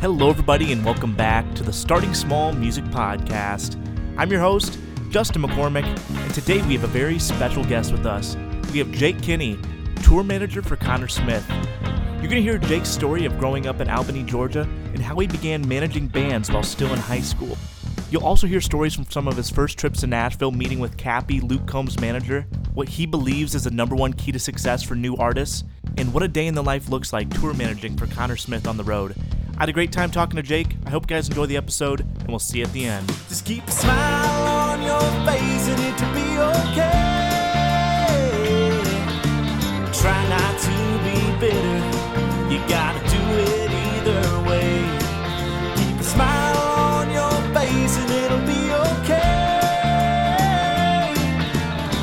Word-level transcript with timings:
Hello, 0.00 0.30
everybody, 0.30 0.70
and 0.70 0.84
welcome 0.84 1.12
back 1.12 1.56
to 1.56 1.64
the 1.64 1.72
Starting 1.72 2.14
Small 2.14 2.52
Music 2.52 2.84
Podcast. 2.84 3.74
I'm 4.16 4.30
your 4.30 4.40
host, 4.40 4.78
Justin 5.10 5.42
McCormick, 5.42 5.86
and 6.16 6.32
today 6.32 6.62
we 6.68 6.74
have 6.74 6.84
a 6.84 6.86
very 6.86 7.18
special 7.18 7.64
guest 7.64 7.90
with 7.90 8.06
us. 8.06 8.36
We 8.72 8.78
have 8.78 8.92
Jake 8.92 9.20
Kinney, 9.20 9.58
tour 10.04 10.22
manager 10.22 10.62
for 10.62 10.76
Conner 10.76 11.08
Smith. 11.08 11.44
You're 11.50 12.30
going 12.30 12.36
to 12.36 12.42
hear 12.42 12.58
Jake's 12.58 12.88
story 12.88 13.24
of 13.24 13.40
growing 13.40 13.66
up 13.66 13.80
in 13.80 13.90
Albany, 13.90 14.22
Georgia, 14.22 14.68
and 14.94 15.02
how 15.02 15.18
he 15.18 15.26
began 15.26 15.66
managing 15.66 16.06
bands 16.06 16.48
while 16.48 16.62
still 16.62 16.92
in 16.92 17.00
high 17.00 17.20
school. 17.20 17.58
You'll 18.08 18.24
also 18.24 18.46
hear 18.46 18.60
stories 18.60 18.94
from 18.94 19.10
some 19.10 19.26
of 19.26 19.36
his 19.36 19.50
first 19.50 19.78
trips 19.78 20.02
to 20.02 20.06
Nashville, 20.06 20.52
meeting 20.52 20.78
with 20.78 20.96
Kappy, 20.96 21.40
Luke 21.40 21.66
Combs' 21.66 21.98
manager, 21.98 22.46
what 22.72 22.88
he 22.88 23.04
believes 23.04 23.56
is 23.56 23.64
the 23.64 23.72
number 23.72 23.96
one 23.96 24.12
key 24.12 24.30
to 24.30 24.38
success 24.38 24.80
for 24.80 24.94
new 24.94 25.16
artists, 25.16 25.64
and 25.96 26.14
what 26.14 26.22
a 26.22 26.28
day 26.28 26.46
in 26.46 26.54
the 26.54 26.62
life 26.62 26.88
looks 26.88 27.12
like 27.12 27.28
tour 27.30 27.52
managing 27.52 27.96
for 27.96 28.06
Conner 28.06 28.36
Smith 28.36 28.68
on 28.68 28.76
the 28.76 28.84
road. 28.84 29.16
I 29.58 29.62
had 29.62 29.70
a 29.70 29.72
great 29.72 29.90
time 29.90 30.12
talking 30.12 30.36
to 30.36 30.42
Jake. 30.42 30.68
I 30.86 30.90
hope 30.90 31.02
you 31.02 31.16
guys 31.16 31.26
enjoy 31.26 31.46
the 31.46 31.56
episode, 31.56 31.98
and 32.02 32.28
we'll 32.28 32.38
see 32.38 32.58
you 32.58 32.64
at 32.64 32.72
the 32.72 32.84
end. 32.84 33.08
Just 33.28 33.44
keep 33.44 33.66
a 33.66 33.72
smile 33.72 34.46
on 34.46 34.80
your 34.82 35.00
face 35.26 35.66
and 35.66 35.80
it 35.82 35.98
to 35.98 36.06
be 36.14 36.38
okay. 36.38 37.18
Try 40.00 40.28
not 40.28 40.60
to 40.60 40.70
be 41.02 41.18
bitter. 41.40 41.78
You 42.54 42.60
gotta 42.68 43.00
do 43.10 43.18
it 43.34 43.68
either 43.68 44.22
way. 44.48 44.78
Keep 45.74 45.98
a 45.98 46.04
smile 46.04 46.56
on 46.56 47.10
your 47.10 47.32
face 47.52 47.98
and 47.98 48.10
it'll 48.12 48.46
be 48.46 48.72
okay. 49.02 49.54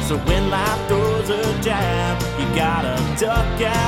So 0.10 0.18
when 0.28 0.50
life 0.50 0.88
throws 0.90 1.30
a 1.30 1.62
jab, 1.62 2.22
you 2.38 2.54
gotta 2.54 2.98
duck 3.18 3.62
out 3.62 3.85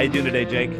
How 0.00 0.04
you 0.04 0.12
doing 0.12 0.24
today, 0.24 0.46
Jake? 0.46 0.70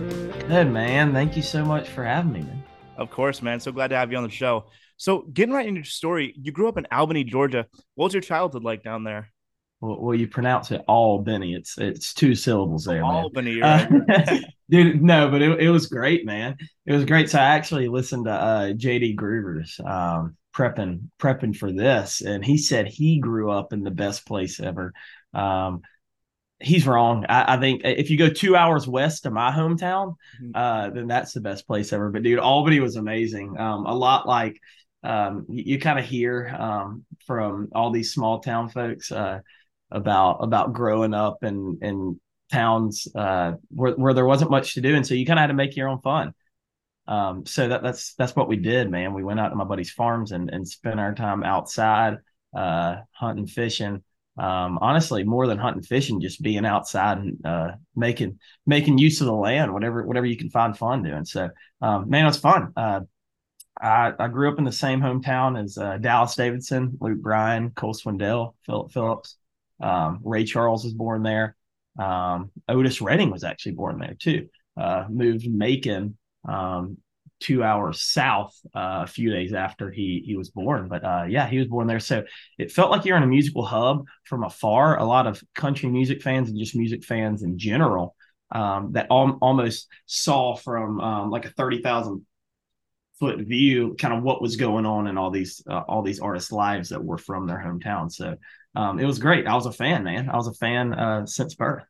Good 0.49 0.69
man. 0.69 1.13
Thank 1.13 1.37
you 1.37 1.43
so 1.43 1.63
much 1.63 1.91
for 1.91 2.03
having 2.03 2.33
me, 2.33 2.41
man. 2.41 2.65
Of 2.97 3.11
course, 3.11 3.43
man. 3.43 3.61
So 3.61 3.71
glad 3.71 3.89
to 3.89 3.97
have 3.97 4.11
you 4.11 4.17
on 4.17 4.25
the 4.25 4.31
show. 4.31 4.71
So, 4.97 5.27
getting 5.31 5.55
right 5.55 5.67
into 5.67 5.81
your 5.81 5.85
story, 5.85 6.35
you 6.41 6.53
grew 6.53 6.71
up 6.71 6.79
in 6.79 6.87
Albany, 6.91 7.25
Georgia. 7.25 7.67
What 7.97 8.07
was 8.07 8.15
your 8.15 8.23
childhood 8.23 8.65
like 8.65 8.83
down 8.83 9.05
there? 9.05 9.31
Well, 9.83 10.01
well 10.01 10.15
you 10.15 10.27
pronounce 10.27 10.71
it 10.71 10.81
Albany. 10.89 11.53
It's 11.53 11.77
it's 11.77 12.15
two 12.15 12.35
syllables 12.35 12.87
there. 12.87 13.05
Albany, 13.05 13.61
Uh, 13.61 13.87
right? 13.91 14.43
dude. 14.71 15.03
No, 15.03 15.31
but 15.31 15.43
it, 15.43 15.65
it 15.65 15.69
was 15.69 15.89
great, 15.89 16.25
man. 16.25 16.57
It 16.87 16.95
was 16.95 17.05
great. 17.05 17.29
So 17.29 17.41
I 17.41 17.43
actually 17.43 17.89
listened 17.89 18.25
to 18.25 18.33
uh, 18.33 18.73
JD 18.73 19.17
Groover's 19.17 19.79
um, 19.85 20.35
prepping 20.57 21.11
prepping 21.19 21.55
for 21.55 21.71
this, 21.71 22.23
and 22.23 22.43
he 22.43 22.57
said 22.57 22.89
he 22.89 23.19
grew 23.19 23.51
up 23.51 23.75
in 23.75 23.83
the 23.83 23.91
best 23.91 24.25
place 24.27 24.61
ever. 24.61 24.95
Um, 25.35 25.83
he's 26.61 26.87
wrong. 26.87 27.25
I, 27.29 27.55
I 27.55 27.57
think 27.59 27.83
if 27.85 28.11
you 28.11 28.19
go 28.19 28.29
two 28.29 28.57
hours 28.57 28.87
west 28.87 29.27
of 29.27 29.33
my 29.33 29.51
hometown, 29.51 30.17
Mhm. 30.43 30.51
uh, 30.55 30.91
then 30.91 31.07
that's 31.07 31.33
the 31.33 31.41
best 31.41 31.67
place 31.67 31.93
ever. 31.93 32.11
But 32.11 32.23
dude, 32.23 32.39
Albany 32.39 32.81
was 32.81 32.97
amazing. 32.97 33.59
Um, 33.59 33.87
a 33.87 33.95
lot 33.95 34.27
like 34.29 34.61
um, 35.03 35.47
you, 35.49 35.65
you 35.75 35.79
kind 35.81 35.99
of 35.99 36.05
hear 36.05 36.49
um, 36.59 37.05
from 37.27 37.69
all 37.75 37.91
these 37.91 38.13
small 38.13 38.41
town 38.41 38.69
folks 38.69 39.11
uh, 39.11 39.41
about 39.91 40.39
about 40.41 40.73
growing 40.73 41.15
up 41.15 41.43
in 41.43 41.79
in 41.83 42.21
towns 42.53 43.09
uh, 43.15 43.53
where 43.71 43.93
where 43.93 44.13
there 44.15 44.27
wasn't 44.27 44.51
much 44.51 44.75
to 44.75 44.81
do, 44.81 44.95
and 44.95 45.07
so 45.07 45.15
you 45.15 45.25
kind 45.25 45.39
of 45.39 45.43
had 45.43 45.47
to 45.49 45.55
make 45.55 45.77
your 45.77 45.89
own 45.89 46.01
fun. 46.03 46.35
Um, 47.09 47.47
so 47.47 47.69
that 47.69 47.83
that's 47.83 48.15
that's 48.15 48.37
what 48.37 48.49
we 48.49 48.57
did, 48.57 48.91
man. 48.91 49.15
We 49.15 49.25
went 49.25 49.41
out 49.41 49.49
to 49.49 49.57
my 49.57 49.65
buddy's 49.65 49.91
farms 49.91 50.33
and 50.33 50.51
and 50.51 50.69
spent 50.69 51.01
our 51.01 51.15
time 51.15 51.43
outside, 51.43 52.19
uh, 52.55 52.97
hunting, 53.13 53.47
fishing. 53.47 54.03
Um, 54.41 54.79
honestly, 54.81 55.23
more 55.23 55.47
than 55.47 55.59
hunting, 55.59 55.83
fishing, 55.83 56.23
just 56.23 56.41
being 56.41 56.65
outside 56.65 57.19
and 57.19 57.45
uh, 57.45 57.73
making 57.95 58.39
making 58.65 58.97
use 58.97 59.21
of 59.21 59.27
the 59.27 59.35
land, 59.35 59.75
whatever 59.75 60.07
whatever 60.07 60.25
you 60.25 60.37
can 60.39 60.49
find 60.49 60.77
fun 60.77 61.03
doing. 61.03 61.27
So, 61.27 61.51
um, 61.83 62.09
man, 62.09 62.27
it's 62.27 62.39
fun. 62.39 62.73
Uh, 62.75 63.01
I, 63.79 64.15
I 64.19 64.29
grew 64.29 64.51
up 64.51 64.59
in 64.59 64.65
the 64.65 64.73
same 64.73 65.03
hometown 65.03 65.63
as 65.63 65.77
uh, 65.77 65.99
Dallas 65.99 66.35
Davidson, 66.37 66.97
Luke 67.03 67.21
Bryan, 67.21 67.71
Cole 67.71 67.93
Swindell, 67.93 68.55
Philip 68.65 68.93
Phillips. 68.93 69.37
Um, 69.79 70.21
Ray 70.25 70.45
Charles 70.45 70.85
was 70.85 70.95
born 70.95 71.23
there. 71.23 71.55
Um, 71.99 72.51
Otis 72.67 73.03
Redding 73.03 73.31
was 73.31 73.45
actually 73.45 73.73
born 73.73 73.99
there 73.99 74.17
too. 74.19 74.49
Uh, 74.75 75.05
moved 75.11 75.47
Macon 75.47 76.17
um, 76.49 76.97
two 77.41 77.65
hours 77.65 78.03
south 78.03 78.55
uh, 78.75 79.03
a 79.05 79.07
few 79.07 79.31
days 79.31 79.53
after 79.55 79.91
he 79.91 80.23
he 80.25 80.37
was 80.37 80.51
born. 80.51 80.89
But 80.89 81.05
uh, 81.05 81.25
yeah, 81.29 81.49
he 81.49 81.59
was 81.59 81.67
born 81.67 81.87
there, 81.87 82.01
so 82.01 82.25
it 82.59 82.71
felt 82.71 82.91
like 82.91 83.05
you're 83.05 83.17
in 83.17 83.23
a 83.23 83.27
musical 83.27 83.65
hub 83.65 84.07
from 84.25 84.45
afar. 84.45 84.99
A 84.99 85.05
lot 85.05 85.27
of 85.27 85.43
country 85.55 85.89
music 85.89 86.23
fans 86.23 86.49
and 86.49 86.59
just 86.59 86.77
music 86.77 87.05
fans 87.05 87.43
in 87.43 87.59
general 87.59 88.15
um, 88.53 88.93
that 88.93 89.07
al- 89.11 89.39
almost 89.41 89.89
saw 90.07 90.55
from 90.55 91.01
um, 91.01 91.31
like 91.31 91.47
a 91.47 91.51
thirty 91.51 91.83
thousand 91.83 92.25
foot 93.19 93.39
view 93.41 93.95
kind 93.99 94.15
of 94.15 94.23
what 94.23 94.41
was 94.41 94.57
going 94.57 94.87
on 94.87 95.07
in 95.07 95.19
all 95.19 95.31
these 95.31 95.63
uh, 95.69 95.83
all 95.89 96.03
these 96.03 96.21
artists' 96.21 96.53
lives 96.53 96.89
that 96.91 97.05
were 97.05 97.19
from 97.19 97.47
their 97.47 97.59
hometown. 97.59 98.11
So 98.11 98.37
um, 98.75 98.99
it 98.99 99.05
was 99.05 99.19
great. 99.19 99.47
I 99.47 99.55
was 99.55 99.67
a 99.67 99.73
fan, 99.73 100.05
man. 100.05 100.29
I 100.29 100.37
was 100.37 100.47
a 100.47 100.55
fan 100.55 100.95
uh, 100.95 101.27
since 101.27 101.55
birth. 101.55 101.85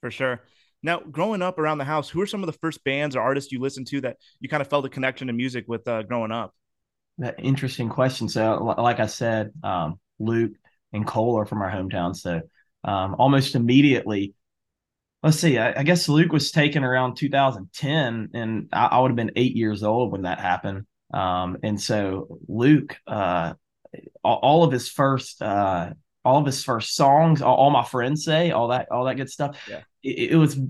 For 0.00 0.10
sure. 0.10 0.40
Now, 0.82 1.00
growing 1.00 1.42
up 1.42 1.58
around 1.58 1.78
the 1.78 1.84
house, 1.84 2.08
who 2.08 2.20
are 2.20 2.26
some 2.26 2.42
of 2.42 2.46
the 2.46 2.58
first 2.60 2.84
bands 2.84 3.16
or 3.16 3.20
artists 3.20 3.50
you 3.50 3.60
listened 3.60 3.88
to 3.88 4.00
that 4.02 4.18
you 4.40 4.48
kind 4.48 4.60
of 4.60 4.68
felt 4.68 4.84
a 4.84 4.88
connection 4.88 5.26
to 5.26 5.32
music 5.32 5.64
with 5.66 5.86
uh, 5.88 6.02
growing 6.02 6.30
up? 6.30 6.54
That 7.18 7.36
interesting 7.38 7.88
question. 7.88 8.28
So, 8.28 8.74
like 8.78 9.00
I 9.00 9.06
said, 9.06 9.50
um, 9.62 9.98
Luke 10.20 10.52
and 10.92 11.06
Cole 11.06 11.38
are 11.38 11.46
from 11.46 11.62
our 11.62 11.70
hometown. 11.70 12.14
So, 12.14 12.42
um, 12.84 13.16
almost 13.18 13.56
immediately, 13.56 14.34
let's 15.22 15.38
see. 15.38 15.58
I, 15.58 15.80
I 15.80 15.82
guess 15.82 16.08
Luke 16.08 16.32
was 16.32 16.52
taken 16.52 16.84
around 16.84 17.16
2010, 17.16 18.30
and 18.34 18.68
I, 18.72 18.86
I 18.86 19.00
would 19.00 19.10
have 19.10 19.16
been 19.16 19.32
eight 19.34 19.56
years 19.56 19.82
old 19.82 20.12
when 20.12 20.22
that 20.22 20.38
happened. 20.38 20.86
Um, 21.12 21.58
and 21.62 21.80
so, 21.80 22.38
Luke, 22.46 22.96
uh, 23.06 23.54
all, 24.22 24.64
of 24.64 24.72
his 24.72 24.88
first, 24.88 25.42
uh, 25.42 25.90
all 26.28 26.38
of 26.38 26.46
his 26.46 26.62
first 26.62 26.94
songs, 26.94 27.40
all, 27.40 27.56
all 27.56 27.70
my 27.70 27.84
friends 27.84 28.22
say, 28.22 28.50
all 28.50 28.68
that, 28.68 28.90
all 28.90 29.04
that 29.06 29.16
good 29.16 29.30
stuff. 29.30 29.56
Yeah. 29.68 29.80
It, 30.02 30.32
it 30.32 30.36
was 30.36 30.60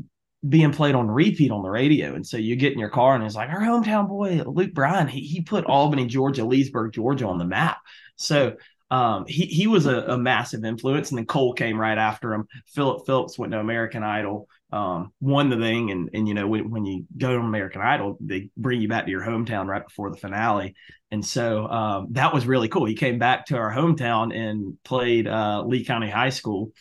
being 0.48 0.72
played 0.72 0.94
on 0.94 1.10
repeat 1.10 1.50
on 1.50 1.62
the 1.62 1.68
radio. 1.68 2.14
And 2.14 2.24
so 2.24 2.36
you 2.36 2.54
get 2.54 2.72
in 2.72 2.78
your 2.78 2.90
car 2.90 3.16
and 3.16 3.24
it's 3.24 3.34
like 3.34 3.48
our 3.48 3.60
hometown 3.60 4.08
boy, 4.08 4.42
Luke 4.46 4.72
Bryan, 4.72 5.08
he, 5.08 5.20
he 5.20 5.40
put 5.40 5.64
Albany, 5.64 6.06
Georgia, 6.06 6.44
Leesburg, 6.44 6.92
Georgia 6.92 7.26
on 7.26 7.38
the 7.38 7.44
map. 7.44 7.78
So 8.14 8.54
um, 8.88 9.26
he, 9.26 9.46
he 9.46 9.66
was 9.66 9.86
a, 9.86 9.96
a 9.96 10.16
massive 10.16 10.64
influence. 10.64 11.10
And 11.10 11.18
then 11.18 11.26
Cole 11.26 11.54
came 11.54 11.78
right 11.78 11.98
after 11.98 12.32
him. 12.32 12.46
Philip 12.68 13.04
Phillips 13.04 13.36
went 13.36 13.52
to 13.52 13.58
American 13.58 14.04
Idol, 14.04 14.48
um, 14.70 15.12
won 15.20 15.48
the 15.48 15.56
thing. 15.56 15.90
And, 15.90 16.10
and 16.12 16.28
you 16.28 16.34
know, 16.34 16.46
when, 16.46 16.70
when 16.70 16.84
you 16.84 17.04
go 17.16 17.32
to 17.32 17.38
American 17.38 17.80
Idol, 17.80 18.18
they 18.20 18.50
bring 18.56 18.80
you 18.80 18.88
back 18.88 19.04
to 19.04 19.10
your 19.10 19.22
hometown 19.22 19.66
right 19.66 19.86
before 19.86 20.10
the 20.10 20.16
finale. 20.16 20.74
And 21.10 21.24
so 21.24 21.66
um, 21.68 22.08
that 22.10 22.34
was 22.34 22.46
really 22.46 22.68
cool. 22.68 22.84
He 22.84 22.94
came 22.94 23.18
back 23.18 23.46
to 23.46 23.56
our 23.56 23.72
hometown 23.72 24.36
and 24.36 24.76
played 24.84 25.26
uh, 25.26 25.62
Lee 25.66 25.84
County 25.84 26.10
High 26.10 26.30
School 26.30 26.72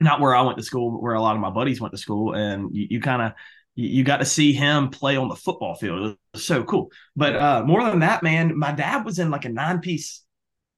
not 0.00 0.20
where 0.20 0.34
I 0.34 0.42
went 0.42 0.56
to 0.58 0.64
school, 0.64 0.92
but 0.92 1.02
where 1.02 1.14
a 1.14 1.20
lot 1.20 1.36
of 1.36 1.42
my 1.42 1.50
buddies 1.50 1.80
went 1.80 1.92
to 1.92 1.98
school. 1.98 2.34
And 2.34 2.74
you, 2.74 2.86
you 2.90 3.00
kind 3.00 3.22
of 3.22 3.32
you, 3.74 3.88
you 3.88 4.04
got 4.04 4.18
to 4.18 4.24
see 4.24 4.52
him 4.52 4.88
play 4.88 5.16
on 5.16 5.28
the 5.28 5.36
football 5.36 5.74
field. 5.74 6.12
It 6.12 6.18
was 6.32 6.44
so 6.44 6.64
cool. 6.64 6.90
But 7.14 7.36
uh, 7.36 7.62
more 7.64 7.84
than 7.84 8.00
that, 8.00 8.22
man, 8.22 8.58
my 8.58 8.72
dad 8.72 9.04
was 9.04 9.18
in 9.18 9.30
like 9.30 9.44
a 9.44 9.50
nine 9.50 9.80
piece 9.80 10.24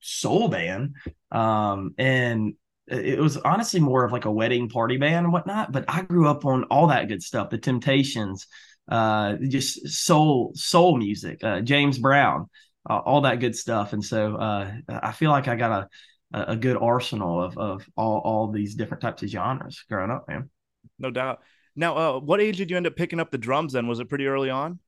soul 0.00 0.48
band, 0.48 0.96
um, 1.30 1.94
and 1.96 2.54
it 2.88 3.18
was 3.18 3.36
honestly 3.38 3.80
more 3.80 4.04
of 4.04 4.12
like 4.12 4.24
a 4.24 4.30
wedding 4.30 4.68
party 4.68 4.96
band 4.96 5.24
and 5.24 5.32
whatnot. 5.32 5.72
But 5.72 5.84
I 5.88 6.02
grew 6.02 6.28
up 6.28 6.44
on 6.44 6.64
all 6.64 6.88
that 6.88 7.08
good 7.08 7.22
stuff, 7.22 7.50
the 7.50 7.58
Temptations, 7.58 8.46
uh, 8.88 9.36
just 9.36 9.88
soul 9.88 10.52
soul 10.54 10.96
music, 10.96 11.42
uh, 11.44 11.60
James 11.60 11.98
Brown, 11.98 12.48
uh, 12.88 12.98
all 12.98 13.22
that 13.22 13.40
good 13.40 13.56
stuff. 13.56 13.92
And 13.92 14.04
so 14.04 14.36
uh, 14.36 14.72
I 14.88 15.12
feel 15.12 15.30
like 15.30 15.48
I 15.48 15.56
got 15.56 15.70
a 15.72 15.88
a, 16.34 16.56
good 16.56 16.76
arsenal 16.76 17.42
of 17.42 17.58
of 17.58 17.86
all 17.96 18.18
all 18.18 18.50
these 18.50 18.74
different 18.74 19.02
types 19.02 19.22
of 19.22 19.28
genres 19.28 19.84
growing 19.88 20.10
up, 20.10 20.26
man. 20.28 20.50
No 20.98 21.10
doubt. 21.10 21.40
Now, 21.76 21.96
uh, 21.96 22.20
what 22.20 22.40
age 22.40 22.58
did 22.58 22.70
you 22.70 22.76
end 22.76 22.86
up 22.86 22.96
picking 22.96 23.20
up 23.20 23.30
the 23.30 23.38
drums 23.38 23.72
then? 23.72 23.86
Was 23.86 24.00
it 24.00 24.08
pretty 24.08 24.26
early 24.26 24.50
on? 24.50 24.78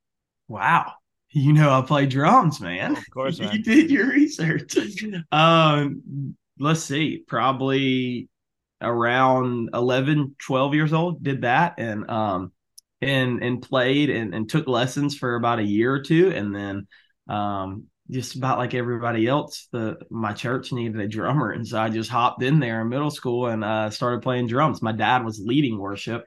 Wow. 0.48 0.92
You 1.30 1.52
know 1.52 1.70
I 1.70 1.82
play 1.82 2.06
drums, 2.06 2.60
man. 2.60 2.96
Of 2.96 3.10
course, 3.10 3.38
man. 3.40 3.52
you 3.52 3.62
did 3.62 3.90
your 3.90 4.08
research. 4.08 4.76
um, 5.32 6.36
let's 6.58 6.82
see, 6.82 7.24
probably 7.26 8.28
around 8.80 9.70
11, 9.72 10.36
12 10.38 10.74
years 10.74 10.92
old, 10.92 11.22
did 11.22 11.42
that 11.42 11.74
and 11.78 12.10
um 12.10 12.52
and 13.00 13.42
and 13.42 13.62
played 13.62 14.10
and, 14.10 14.34
and 14.34 14.48
took 14.48 14.66
lessons 14.68 15.16
for 15.16 15.34
about 15.34 15.58
a 15.58 15.64
year 15.64 15.92
or 15.92 16.02
two 16.02 16.30
and 16.30 16.54
then 16.54 16.86
um 17.28 17.86
just 18.10 18.34
about 18.36 18.58
like 18.58 18.74
everybody 18.74 19.26
else, 19.26 19.68
the 19.72 19.96
my 20.10 20.32
church 20.32 20.72
needed 20.72 21.00
a 21.00 21.08
drummer, 21.08 21.50
and 21.50 21.66
so 21.66 21.78
I 21.78 21.88
just 21.88 22.10
hopped 22.10 22.42
in 22.42 22.60
there 22.60 22.82
in 22.82 22.88
middle 22.88 23.10
school 23.10 23.46
and 23.46 23.64
uh, 23.64 23.90
started 23.90 24.22
playing 24.22 24.46
drums. 24.46 24.82
My 24.82 24.92
dad 24.92 25.24
was 25.24 25.40
leading 25.42 25.78
worship 25.78 26.26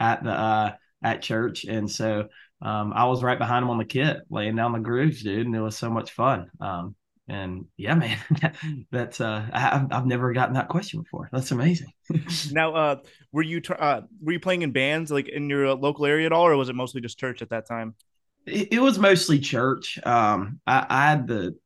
at 0.00 0.24
the 0.24 0.30
uh, 0.30 0.72
at 1.02 1.22
church, 1.22 1.64
and 1.64 1.90
so 1.90 2.28
um, 2.62 2.92
I 2.94 3.04
was 3.06 3.22
right 3.22 3.38
behind 3.38 3.64
him 3.64 3.70
on 3.70 3.78
the 3.78 3.84
kit, 3.84 4.18
laying 4.30 4.56
down 4.56 4.72
the 4.72 4.78
grooves, 4.78 5.22
dude, 5.22 5.46
and 5.46 5.54
it 5.54 5.60
was 5.60 5.76
so 5.76 5.90
much 5.90 6.12
fun. 6.12 6.50
Um, 6.60 6.96
and 7.28 7.66
yeah, 7.76 7.94
man, 7.94 8.18
that's 8.90 9.20
uh, 9.20 9.46
I, 9.52 9.86
I've 9.90 10.06
never 10.06 10.32
gotten 10.32 10.54
that 10.54 10.68
question 10.68 11.02
before. 11.02 11.28
That's 11.32 11.50
amazing. 11.50 11.92
now, 12.52 12.74
uh, 12.74 12.96
were 13.32 13.42
you 13.42 13.60
uh, 13.78 14.02
were 14.22 14.32
you 14.32 14.40
playing 14.40 14.62
in 14.62 14.72
bands 14.72 15.10
like 15.10 15.28
in 15.28 15.50
your 15.50 15.74
local 15.74 16.06
area 16.06 16.26
at 16.26 16.32
all, 16.32 16.46
or 16.46 16.56
was 16.56 16.68
it 16.68 16.74
mostly 16.74 17.00
just 17.00 17.18
church 17.18 17.42
at 17.42 17.50
that 17.50 17.66
time? 17.66 17.94
It, 18.46 18.72
it 18.72 18.80
was 18.80 18.98
mostly 18.98 19.38
church. 19.38 19.98
Um, 20.04 20.60
I, 20.66 20.86
I 20.88 21.10
had 21.10 21.26
the 21.26 21.56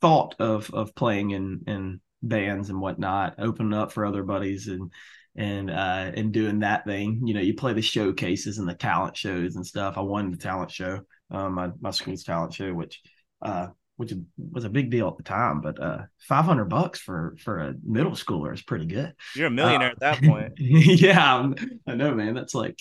thought 0.00 0.36
of 0.38 0.72
of 0.72 0.94
playing 0.94 1.30
in 1.30 1.64
in 1.66 2.00
bands 2.22 2.70
and 2.70 2.80
whatnot, 2.80 3.34
opening 3.38 3.74
up 3.74 3.92
for 3.92 4.06
other 4.06 4.22
buddies 4.22 4.68
and 4.68 4.90
and 5.36 5.70
uh 5.70 6.10
and 6.14 6.32
doing 6.32 6.60
that 6.60 6.84
thing. 6.84 7.26
You 7.26 7.34
know, 7.34 7.40
you 7.40 7.54
play 7.54 7.72
the 7.72 7.82
showcases 7.82 8.58
and 8.58 8.68
the 8.68 8.74
talent 8.74 9.16
shows 9.16 9.56
and 9.56 9.66
stuff. 9.66 9.98
I 9.98 10.00
won 10.00 10.30
the 10.30 10.36
talent 10.36 10.70
show, 10.70 11.00
um, 11.30 11.54
my 11.54 11.70
my 11.80 11.90
school's 11.90 12.24
talent 12.24 12.54
show, 12.54 12.72
which 12.72 13.00
uh 13.42 13.68
which 14.00 14.14
was 14.50 14.64
a 14.64 14.70
big 14.70 14.90
deal 14.90 15.08
at 15.08 15.18
the 15.18 15.22
time. 15.22 15.60
But 15.60 15.78
uh, 15.78 15.98
five 16.26 16.46
hundred 16.46 16.70
bucks 16.70 16.98
for 16.98 17.36
for 17.38 17.58
a 17.58 17.74
middle 17.84 18.12
schooler 18.12 18.54
is 18.54 18.62
pretty 18.62 18.86
good. 18.86 19.12
You're 19.36 19.48
a 19.48 19.50
millionaire 19.50 19.90
uh, 19.90 19.92
at 19.92 20.00
that 20.00 20.22
point. 20.24 20.54
yeah, 20.58 21.50
I 21.86 21.94
know, 21.94 22.14
man. 22.14 22.32
That's 22.32 22.54
like 22.54 22.80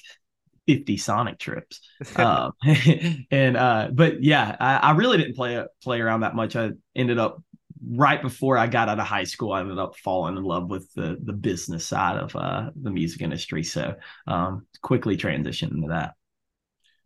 50 0.66 0.95
Sonic 0.95 1.38
trips. 1.38 1.81
um, 2.16 2.54
and 3.31 3.57
uh, 3.57 3.89
but 3.92 4.24
yeah, 4.24 4.56
I, 4.62 4.77
I, 4.77 4.92
really 4.92 5.18
didn't 5.18 5.36
play 5.36 5.62
play 5.83 6.00
around 6.00 6.21
that 6.21 6.36
much. 6.36 6.56
I 6.56 6.71
ended 6.95 7.19
up 7.19 7.44
right 7.86 8.21
before 8.21 8.57
I 8.57 8.68
got 8.68 8.88
out 8.88 9.00
of 9.00 9.06
high 9.06 9.25
school, 9.25 9.51
I 9.51 9.60
ended 9.60 9.77
up 9.77 9.98
falling 9.98 10.38
in 10.38 10.44
love 10.44 10.69
with 10.69 10.89
the 10.94 11.18
the 11.21 11.33
business 11.33 11.86
side 11.86 12.16
of 12.16 12.33
uh, 12.33 12.69
the 12.81 12.92
music 12.92 13.21
industry. 13.21 13.63
So 13.63 13.95
um, 14.25 14.68
quickly 14.81 15.18
transitioned 15.18 15.71
into 15.71 15.89
that. 15.89 16.13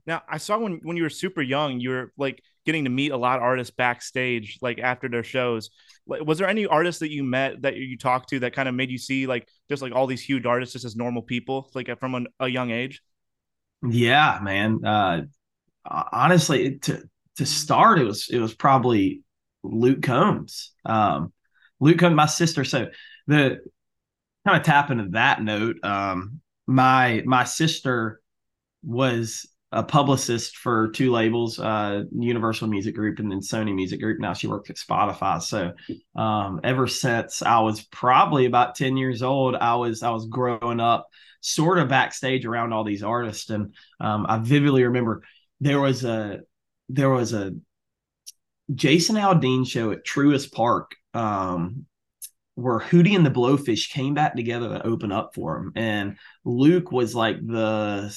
Now 0.06 0.21
I 0.30 0.38
saw 0.38 0.60
when 0.60 0.81
when 0.83 0.98
you 0.98 1.04
were 1.04 1.10
super 1.10 1.42
young, 1.42 1.80
you 1.80 1.89
were 1.89 2.13
like 2.15 2.44
getting 2.65 2.86
to 2.86 2.89
meet 2.89 3.12
a 3.12 3.18
lot 3.18 3.38
of 3.38 3.44
artists 3.44 3.74
backstage, 3.75 4.60
like 4.62 4.80
after 4.80 5.10
their 5.10 5.24
shows. 5.24 5.69
Was 6.06 6.38
there 6.38 6.48
any 6.48 6.65
artists 6.65 7.00
that 7.00 7.12
you 7.12 7.24
met 7.24 7.62
that 7.62 7.75
you 7.75 7.98
talked 7.98 8.30
to 8.30 8.39
that 8.39 8.54
kind 8.54 8.68
of 8.68 8.75
made 8.75 8.92
you 8.92 8.98
see 8.98 9.25
like 9.27 9.48
just 9.69 9.81
like 9.81 9.94
all 9.94 10.07
these 10.07 10.21
huge 10.21 10.45
artists 10.45 10.74
just 10.74 10.86
as 10.86 10.95
normal 10.95 11.21
people, 11.21 11.69
like 11.74 11.89
from 12.00 12.15
an, 12.15 12.27
a 12.39 12.48
young 12.48 12.71
age? 12.71 13.01
Yeah, 13.88 14.39
man. 14.42 14.83
Uh, 14.86 15.21
honestly, 15.86 16.80
to 16.80 17.04
to 17.38 17.45
start, 17.45 18.00
it 18.00 18.06
was 18.06 18.30
it 18.30 18.39
was 18.39 18.54
probably 18.54 19.24
Luke 19.63 20.01
Combs. 20.04 20.71
Um, 20.86 21.33
Luke 21.80 22.00
Combs, 22.00 22.15
my 22.15 22.25
sister. 22.25 22.63
So 22.63 22.88
the 23.27 23.60
kind 24.45 24.60
of 24.60 24.63
tap 24.63 24.92
into 24.92 25.10
that 25.10 25.42
note. 25.42 25.77
Um, 25.83 26.42
my 26.68 27.24
my 27.25 27.44
sister 27.44 28.21
was 28.83 29.48
a 29.74 29.84
publicist 29.84 30.58
for 30.58 30.90
two 30.90 31.12
labels, 31.12 31.60
uh, 31.60 32.04
Universal 32.18 32.68
Music 32.68 32.94
Group 32.94 33.20
and 33.20 33.31
then 33.31 33.40
Sony 33.40 33.74
Music 33.74 34.00
Group. 34.00 34.20
Now 34.20 34.34
she 34.34 34.48
works 34.48 34.70
at 34.70 34.78
Spotify. 34.78 35.42
So 35.42 35.74
um, 36.16 36.62
ever 36.64 36.88
since 36.88 37.42
I 37.42 37.60
was 37.60 37.81
probably 37.81 38.46
about 38.46 38.75
10 38.75 38.98
years 38.98 39.24
old, 39.24 39.56
I 39.56 39.75
was 39.75 40.04
I 40.04 40.12
was 40.12 40.28
growing 40.28 40.80
up 40.80 41.08
sort 41.42 41.80
of 41.80 41.90
backstage 41.90 42.46
around 42.46 42.72
all 42.72 42.84
these 42.84 43.04
artists. 43.04 43.50
And 43.50 43.74
um, 44.00 44.25
I 44.30 44.38
vividly 44.38 44.84
remember 44.84 45.24
there 45.60 45.80
was 45.80 46.06
a 46.06 46.42
there 46.90 47.10
was 47.10 47.34
a 47.34 47.54
Jason 48.74 49.16
Aldean 49.16 49.68
show 49.68 49.92
at 49.92 50.06
Truist 50.06 50.52
Park 50.52 50.96
um, 51.14 51.86
where 52.56 52.80
Hootie 52.80 53.16
and 53.16 53.25
the 53.25 53.31
Blowfish 53.31 53.90
came 53.90 54.14
back 54.14 54.36
together 54.36 54.70
to 54.70 54.86
open 54.86 55.12
up 55.12 55.34
for 55.34 55.58
him. 55.58 55.72
And 55.75 56.18
Luke 56.46 56.92
was 56.92 57.16
like 57.16 57.46
the 57.46 58.16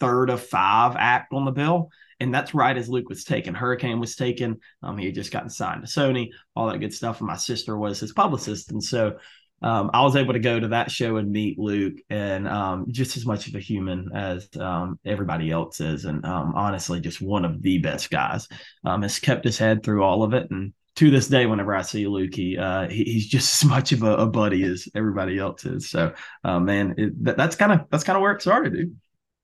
third 0.00 0.30
of 0.30 0.42
five 0.42 0.96
act 0.96 1.32
on 1.32 1.44
the 1.44 1.52
bill. 1.52 1.90
And 2.18 2.34
that's 2.34 2.54
right 2.54 2.76
as 2.76 2.88
Luke 2.88 3.08
was 3.08 3.24
taken. 3.24 3.54
Hurricane 3.54 4.00
was 4.00 4.16
taken. 4.16 4.58
Um, 4.82 4.96
he 4.96 5.06
had 5.06 5.14
just 5.14 5.32
gotten 5.32 5.50
signed 5.50 5.84
to 5.84 5.88
Sony, 5.88 6.30
all 6.54 6.68
that 6.68 6.78
good 6.78 6.94
stuff. 6.94 7.20
And 7.20 7.28
my 7.28 7.36
sister 7.36 7.76
was 7.76 8.00
his 8.00 8.12
publicist. 8.12 8.70
And 8.72 8.82
so 8.82 9.18
um, 9.62 9.90
I 9.92 10.02
was 10.02 10.16
able 10.16 10.32
to 10.32 10.38
go 10.38 10.58
to 10.58 10.68
that 10.68 10.90
show 10.90 11.16
and 11.16 11.30
meet 11.30 11.58
Luke 11.58 11.96
and 12.08 12.48
um, 12.48 12.86
just 12.90 13.16
as 13.16 13.26
much 13.26 13.48
of 13.48 13.54
a 13.54 13.60
human 13.60 14.10
as 14.14 14.48
um, 14.58 14.98
everybody 15.04 15.50
else 15.50 15.80
is. 15.80 16.04
And 16.04 16.24
um, 16.24 16.54
honestly, 16.54 17.00
just 17.00 17.20
one 17.20 17.44
of 17.44 17.62
the 17.62 17.78
best 17.78 18.10
guys. 18.10 18.48
Um, 18.84 19.02
has 19.02 19.18
kept 19.18 19.44
his 19.44 19.58
head 19.58 19.82
through 19.82 20.02
all 20.02 20.22
of 20.22 20.32
it. 20.32 20.50
And 20.50 20.72
to 20.96 21.10
this 21.10 21.28
day, 21.28 21.44
whenever 21.46 21.74
I 21.74 21.82
see 21.82 22.06
Luke, 22.06 22.34
he, 22.34 22.56
uh, 22.56 22.88
he 22.88 23.04
he's 23.04 23.28
just 23.28 23.62
as 23.64 23.68
much 23.68 23.92
of 23.92 24.02
a, 24.02 24.16
a, 24.16 24.26
buddy 24.26 24.64
as 24.64 24.88
everybody 24.94 25.38
else 25.38 25.64
is. 25.64 25.90
So, 25.90 26.14
uh, 26.44 26.60
man, 26.60 26.94
it, 26.96 27.24
that, 27.24 27.36
that's 27.36 27.56
kind 27.56 27.72
of 27.72 27.80
that's 27.90 28.04
kind 28.04 28.16
of 28.16 28.22
where 28.22 28.32
it 28.32 28.42
started, 28.42 28.72
dude. 28.72 28.96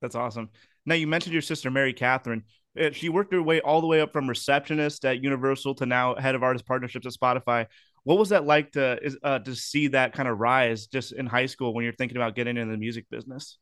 That's 0.02 0.16
awesome. 0.16 0.50
Now 0.84 0.96
you 0.96 1.06
mentioned 1.06 1.32
your 1.32 1.43
sister 1.43 1.70
Mary 1.70 1.94
Catherine. 1.94 2.43
Uh, 2.78 2.90
she 2.90 3.08
worked 3.08 3.32
her 3.32 3.43
way 3.43 3.60
all 3.60 3.81
the 3.81 3.87
way 3.87 4.00
up 4.00 4.12
from 4.12 4.28
receptionist 4.28 5.04
at 5.04 5.22
Universal 5.22 5.76
to 5.76 5.87
now 5.87 6.14
head 6.16 6.34
of 6.34 6.43
artist 6.43 6.66
partnerships 6.66 7.06
at 7.06 7.12
Spotify. 7.12 7.66
What 8.04 8.19
was 8.19 8.31
that 8.31 8.44
like 8.44 8.72
to 8.72 9.16
uh, 9.22 9.38
to 9.38 9.54
see 9.54 9.88
that 9.88 10.12
kind 10.12 10.28
of 10.28 10.38
rise 10.38 10.88
just 10.88 11.12
in 11.12 11.26
high 11.26 11.46
school 11.46 11.72
when 11.72 11.84
you're 11.84 11.93
thinking 11.94 12.16
about 12.16 12.34
getting 12.34 12.56
into 12.56 12.72
the 12.72 12.78
music 12.78 13.06
business? 13.10 13.58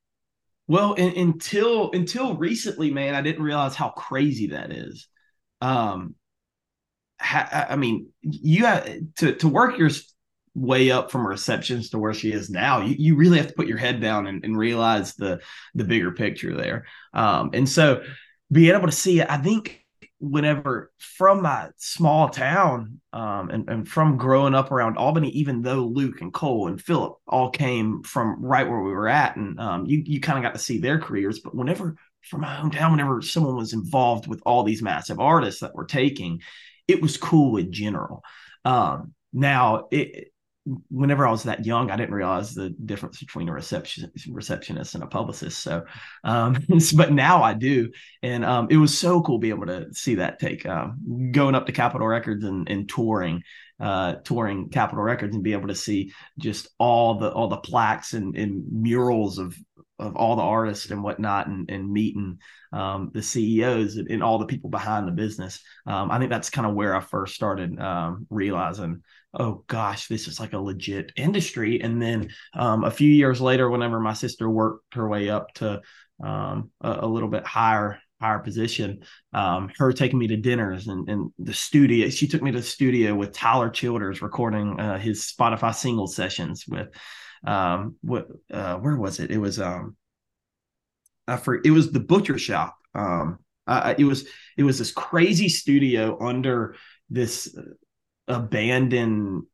Well, 0.67 0.95
in, 0.95 1.17
until 1.19 1.91
until 1.93 2.37
recently, 2.37 2.91
man, 2.91 3.15
I 3.15 3.23
didn't 3.23 3.43
realize 3.43 3.75
how 3.75 3.91
crazy 3.91 4.49
that 4.49 4.73
is. 4.73 5.09
Um, 5.61 6.15
ha, 7.21 7.67
I 7.69 7.77
mean, 7.77 8.09
you 8.23 8.65
have 8.65 8.89
to 9.19 9.35
to 9.35 9.49
work 9.49 9.77
your 9.77 9.91
way 10.55 10.91
up 10.91 11.11
from 11.11 11.27
receptions 11.27 11.91
to 11.91 11.99
where 11.99 12.15
she 12.15 12.33
is 12.33 12.51
now, 12.51 12.81
you, 12.81 12.97
you 12.99 13.17
really 13.17 13.39
have 13.39 13.49
to 13.49 13.55
put 13.55 13.69
your 13.69 13.79
head 13.79 14.01
down 14.01 14.27
and, 14.27 14.45
and 14.45 14.59
realize 14.59 15.15
the 15.15 15.41
the 15.75 15.85
bigger 15.85 16.11
picture 16.11 16.55
there. 16.57 16.87
Um, 17.15 17.51
and 17.53 17.69
so 17.69 18.03
being 18.51 18.75
able 18.75 18.87
to 18.87 18.93
see 18.93 19.21
it, 19.21 19.31
I 19.31 19.37
think 19.37 19.85
whenever 20.19 20.93
from 20.99 21.43
my 21.43 21.71
small 21.77 22.29
town 22.29 23.01
um, 23.13 23.49
and, 23.49 23.69
and 23.71 23.89
from 23.89 24.19
growing 24.19 24.55
up 24.55 24.71
around 24.71 24.99
Albany, 24.99 25.31
even 25.31 25.63
though 25.63 25.85
Luke 25.85 26.21
and 26.21 26.33
Cole 26.33 26.69
and 26.69 26.81
Philip 26.81 27.15
all 27.27 27.51
came 27.51 28.03
from 28.03 28.45
right 28.45 28.69
where 28.69 28.83
we 28.83 28.93
were 28.93 29.09
at, 29.09 29.37
and 29.37 29.59
um, 29.59 29.87
you 29.87 30.03
you 30.05 30.21
kind 30.21 30.39
of 30.39 30.43
got 30.45 30.55
to 30.55 30.65
see 30.65 30.79
their 30.79 30.99
careers. 30.99 31.41
But 31.41 31.55
whenever 31.55 31.97
from 32.23 32.43
my 32.43 32.55
hometown, 32.55 32.91
whenever 32.91 33.23
someone 33.23 33.57
was 33.57 33.73
involved 33.73 34.27
with 34.27 34.43
all 34.45 34.63
these 34.63 34.83
massive 34.83 35.21
artists 35.21 35.61
that 35.61 35.75
were 35.75 35.87
taking, 35.87 36.43
it 36.87 37.01
was 37.01 37.17
cool 37.17 37.57
in 37.57 37.73
general. 37.73 38.23
Um, 38.65 39.15
now 39.33 39.87
it 39.91 40.33
whenever 40.91 41.27
I 41.27 41.31
was 41.31 41.45
that 41.45 41.65
young, 41.65 41.91
I 41.91 41.97
didn't 41.97 42.15
realize 42.15 42.55
the 42.55 42.71
difference 42.71 43.19
between 43.19 43.49
a 43.49 43.53
reception 43.53 44.11
receptionist 44.29 44.95
and 44.95 45.03
a 45.03 45.07
publicist. 45.07 45.63
So, 45.63 45.85
um, 46.25 46.59
but 46.97 47.13
now 47.13 47.43
I 47.43 47.55
do, 47.55 47.91
and 48.23 48.45
um, 48.45 48.69
it 48.71 48.77
was 48.77 48.99
so 48.99 49.23
cool 49.23 49.39
being 49.39 49.55
able 49.55 49.67
to 49.67 49.93
see 49.93 50.17
that 50.17 50.39
take 50.39 50.67
um, 50.67 51.31
going 51.33 51.55
up 51.55 51.67
to 51.67 51.73
Capitol 51.73 52.07
Records 52.07 52.45
and, 52.45 52.69
and 52.69 52.89
touring, 52.89 53.43
uh, 53.81 54.17
touring 54.25 54.69
Capitol 54.69 55.03
Records 55.03 55.35
and 55.35 55.45
be 55.45 55.53
able 55.53 55.69
to 55.69 55.75
see 55.75 56.13
just 56.39 56.69
all 56.79 57.19
the 57.19 57.31
all 57.31 57.49
the 57.49 57.57
plaques 57.57 58.13
and, 58.13 58.37
and 58.37 58.65
murals 58.71 59.39
of 59.39 59.57
of 59.99 60.17
all 60.17 60.35
the 60.35 60.43
artists 60.43 60.91
and 60.91 61.03
whatnot, 61.03 61.47
and, 61.47 61.71
and 61.71 61.93
meeting 61.93 62.39
um, 62.73 63.11
the 63.13 63.23
CEOs 63.23 63.97
and, 63.97 64.11
and, 64.11 64.23
all 64.23 64.39
the 64.39 64.47
people 64.47 64.71
behind 64.71 65.07
the 65.07 65.13
business. 65.13 65.61
Um, 65.87 66.11
I 66.11 66.19
think 66.19 66.31
that's 66.31 66.51
kind 66.51 66.67
of 66.67 66.75
where 66.75 66.97
I 66.97 67.01
first 67.01 67.35
started 67.35 67.79
um, 67.79 68.27
realizing 68.31 69.03
oh 69.35 69.65
gosh, 69.67 70.09
this 70.09 70.27
is 70.27 70.41
like 70.41 70.53
a 70.53 70.59
legit 70.59 71.13
industry. 71.17 71.81
And 71.81 72.01
then 72.01 72.31
um, 72.55 72.85
a 72.85 72.91
few 72.91 73.11
years 73.11 73.41
later, 73.41 73.71
whenever 73.71 74.01
my 74.01 74.13
sister 74.13 74.49
worked 74.51 74.95
her 74.95 75.09
way 75.09 75.31
up 75.31 75.53
to 75.55 75.81
um, 76.23 76.71
a, 76.81 76.99
a, 77.01 77.07
little 77.07 77.29
bit 77.29 77.47
higher 77.47 77.99
higher 78.21 78.41
position, 78.41 79.03
um, 79.33 79.71
her 79.79 79.93
taking 79.93 80.19
me 80.19 80.27
to 80.27 80.37
dinners 80.37 80.89
and, 80.89 81.09
and, 81.09 81.33
the 81.39 81.55
studio. 81.55 82.09
She 82.11 82.29
took 82.29 82.43
me 82.43 82.51
to 82.51 82.59
the 82.59 82.65
studio 82.65 83.15
with 83.15 83.33
Tyler 83.33 83.71
Childers 83.71 84.21
recording 84.21 84.79
uh, 84.79 84.99
his 84.99 85.33
Spotify 85.33 85.75
single 85.75 86.07
sessions 86.07 86.67
with 86.69 86.89
um, 87.47 87.97
what 88.03 88.29
uh, 88.53 88.77
where 88.77 88.97
was 88.97 89.21
it? 89.21 89.31
It 89.31 89.39
was 89.39 89.59
um, 89.59 89.97
I 91.27 91.37
for 91.37 91.61
it 91.65 91.71
was 91.71 91.93
the 91.93 92.01
butcher 92.01 92.39
shop. 92.39 92.77
Um, 92.95 93.39
uh, 93.67 93.95
it 93.97 94.05
was 94.05 94.27
it 94.59 94.65
was 94.65 94.79
this 94.79 94.93
crazy 94.93 95.49
studio 95.49 96.19
under 96.21 96.75
this 97.09 97.57
abandoned 98.29 99.45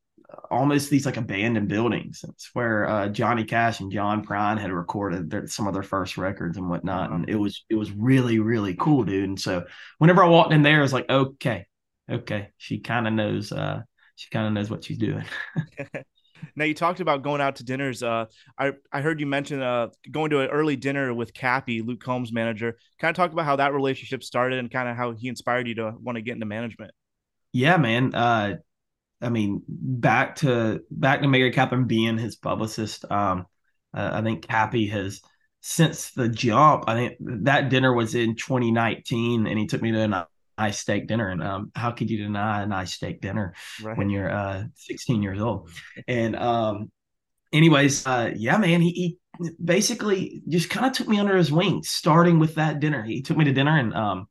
almost 0.50 0.90
these 0.90 1.06
like 1.06 1.16
abandoned 1.16 1.68
buildings. 1.68 2.24
It's 2.28 2.50
where 2.52 2.88
uh, 2.88 3.08
Johnny 3.08 3.44
Cash 3.44 3.80
and 3.80 3.92
John 3.92 4.24
Prine 4.24 4.58
had 4.58 4.72
recorded 4.72 5.30
their, 5.30 5.46
some 5.46 5.66
of 5.66 5.74
their 5.74 5.82
first 5.82 6.16
records 6.16 6.56
and 6.56 6.68
whatnot. 6.68 7.10
And 7.10 7.28
it 7.28 7.36
was 7.36 7.64
it 7.68 7.74
was 7.74 7.92
really 7.92 8.38
really 8.38 8.74
cool, 8.74 9.04
dude. 9.04 9.28
And 9.28 9.40
so 9.40 9.64
whenever 9.98 10.22
I 10.22 10.28
walked 10.28 10.52
in 10.52 10.62
there, 10.62 10.78
I 10.78 10.82
was 10.82 10.92
like, 10.92 11.08
okay, 11.08 11.66
okay, 12.10 12.50
she 12.58 12.78
kind 12.78 13.06
of 13.06 13.14
knows. 13.14 13.52
Uh, 13.52 13.82
she 14.16 14.30
kind 14.30 14.46
of 14.46 14.52
knows 14.52 14.70
what 14.70 14.84
she's 14.84 14.98
doing. 14.98 15.24
now 16.56 16.64
you 16.64 16.74
talked 16.74 17.00
about 17.00 17.22
going 17.22 17.40
out 17.40 17.56
to 17.56 17.64
dinners. 17.64 18.02
Uh, 18.02 18.26
I 18.58 18.72
I 18.92 19.00
heard 19.02 19.20
you 19.20 19.26
mention 19.26 19.62
uh 19.62 19.88
going 20.10 20.30
to 20.30 20.40
an 20.40 20.48
early 20.50 20.76
dinner 20.76 21.12
with 21.12 21.34
Kappy, 21.34 21.82
Luke 21.82 22.00
Combs' 22.00 22.32
manager. 22.32 22.78
Kind 22.98 23.10
of 23.10 23.16
talk 23.16 23.32
about 23.32 23.44
how 23.44 23.56
that 23.56 23.74
relationship 23.74 24.22
started 24.22 24.58
and 24.58 24.70
kind 24.70 24.88
of 24.88 24.96
how 24.96 25.12
he 25.12 25.28
inspired 25.28 25.68
you 25.68 25.74
to 25.76 25.94
want 26.00 26.16
to 26.16 26.22
get 26.22 26.32
into 26.34 26.46
management. 26.46 26.92
Yeah, 27.52 27.76
man. 27.76 28.14
Uh, 28.14 28.56
I 29.20 29.28
mean, 29.30 29.62
back 29.68 30.36
to 30.36 30.80
back 30.90 31.22
to 31.22 31.28
Mary 31.28 31.50
Catherine 31.50 31.86
being 31.86 32.18
his 32.18 32.36
publicist. 32.36 33.10
Um, 33.10 33.46
uh, 33.94 34.10
I 34.12 34.22
think 34.22 34.46
Kappy 34.46 34.88
has 34.90 35.20
since 35.60 36.10
the 36.10 36.28
jump. 36.28 36.84
I 36.86 36.94
think 36.94 37.16
that 37.20 37.70
dinner 37.70 37.94
was 37.94 38.14
in 38.14 38.36
2019, 38.36 39.46
and 39.46 39.58
he 39.58 39.66
took 39.66 39.82
me 39.82 39.92
to 39.92 40.00
an 40.00 40.24
nice 40.58 40.78
steak 40.78 41.06
dinner. 41.06 41.28
And 41.28 41.42
um, 41.42 41.72
how 41.74 41.90
could 41.92 42.10
you 42.10 42.18
deny 42.18 42.62
a 42.62 42.66
nice 42.66 42.94
steak 42.94 43.20
dinner 43.20 43.54
Right. 43.82 43.96
when 43.96 44.10
you're 44.10 44.30
uh, 44.30 44.64
16 44.74 45.22
years 45.22 45.40
old? 45.40 45.70
And 46.06 46.36
um, 46.36 46.90
anyways, 47.52 48.06
uh, 48.06 48.32
yeah, 48.36 48.58
man, 48.58 48.80
he, 48.80 49.18
he 49.40 49.50
basically 49.62 50.42
just 50.48 50.70
kind 50.70 50.86
of 50.86 50.92
took 50.92 51.08
me 51.08 51.18
under 51.18 51.36
his 51.36 51.52
wing, 51.52 51.82
starting 51.82 52.38
with 52.38 52.56
that 52.56 52.80
dinner. 52.80 53.02
He 53.02 53.22
took 53.22 53.36
me 53.36 53.44
to 53.46 53.52
dinner 53.52 53.78
and 53.78 53.94
um, 53.94 54.28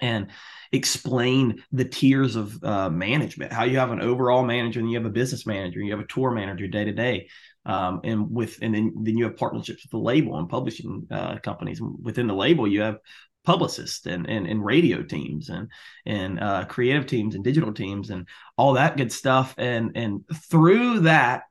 and 0.00 0.28
explained 0.72 1.62
the 1.72 1.84
tiers 1.84 2.36
of 2.36 2.62
uh, 2.62 2.90
management, 2.90 3.52
how 3.52 3.64
you 3.64 3.78
have 3.78 3.90
an 3.90 4.00
overall 4.00 4.44
manager 4.44 4.80
and 4.80 4.90
you 4.90 4.96
have 4.96 5.06
a 5.06 5.10
business 5.10 5.46
manager, 5.46 5.78
and 5.78 5.88
you 5.88 5.94
have 5.94 6.04
a 6.04 6.08
tour 6.08 6.30
manager 6.30 6.66
day 6.66 6.84
to 6.84 6.92
day. 6.92 7.28
Um, 7.64 8.00
and 8.04 8.30
with 8.30 8.58
and 8.62 8.74
then, 8.74 8.92
then 9.02 9.16
you 9.16 9.24
have 9.24 9.36
partnerships 9.36 9.84
with 9.84 9.90
the 9.90 9.98
label 9.98 10.38
and 10.38 10.48
publishing 10.48 11.06
uh, 11.10 11.38
companies 11.38 11.80
within 11.80 12.28
the 12.28 12.34
label 12.34 12.68
you 12.68 12.80
have 12.80 12.98
publicists 13.44 14.06
and, 14.06 14.28
and 14.28 14.46
and 14.46 14.64
radio 14.64 15.02
teams 15.02 15.48
and 15.48 15.68
and 16.04 16.38
uh, 16.38 16.64
creative 16.66 17.06
teams 17.06 17.34
and 17.34 17.42
digital 17.42 17.72
teams 17.72 18.10
and 18.10 18.28
all 18.56 18.74
that 18.74 18.96
good 18.96 19.10
stuff 19.10 19.54
and 19.58 19.92
and 19.96 20.24
through 20.48 21.00
that 21.00 21.42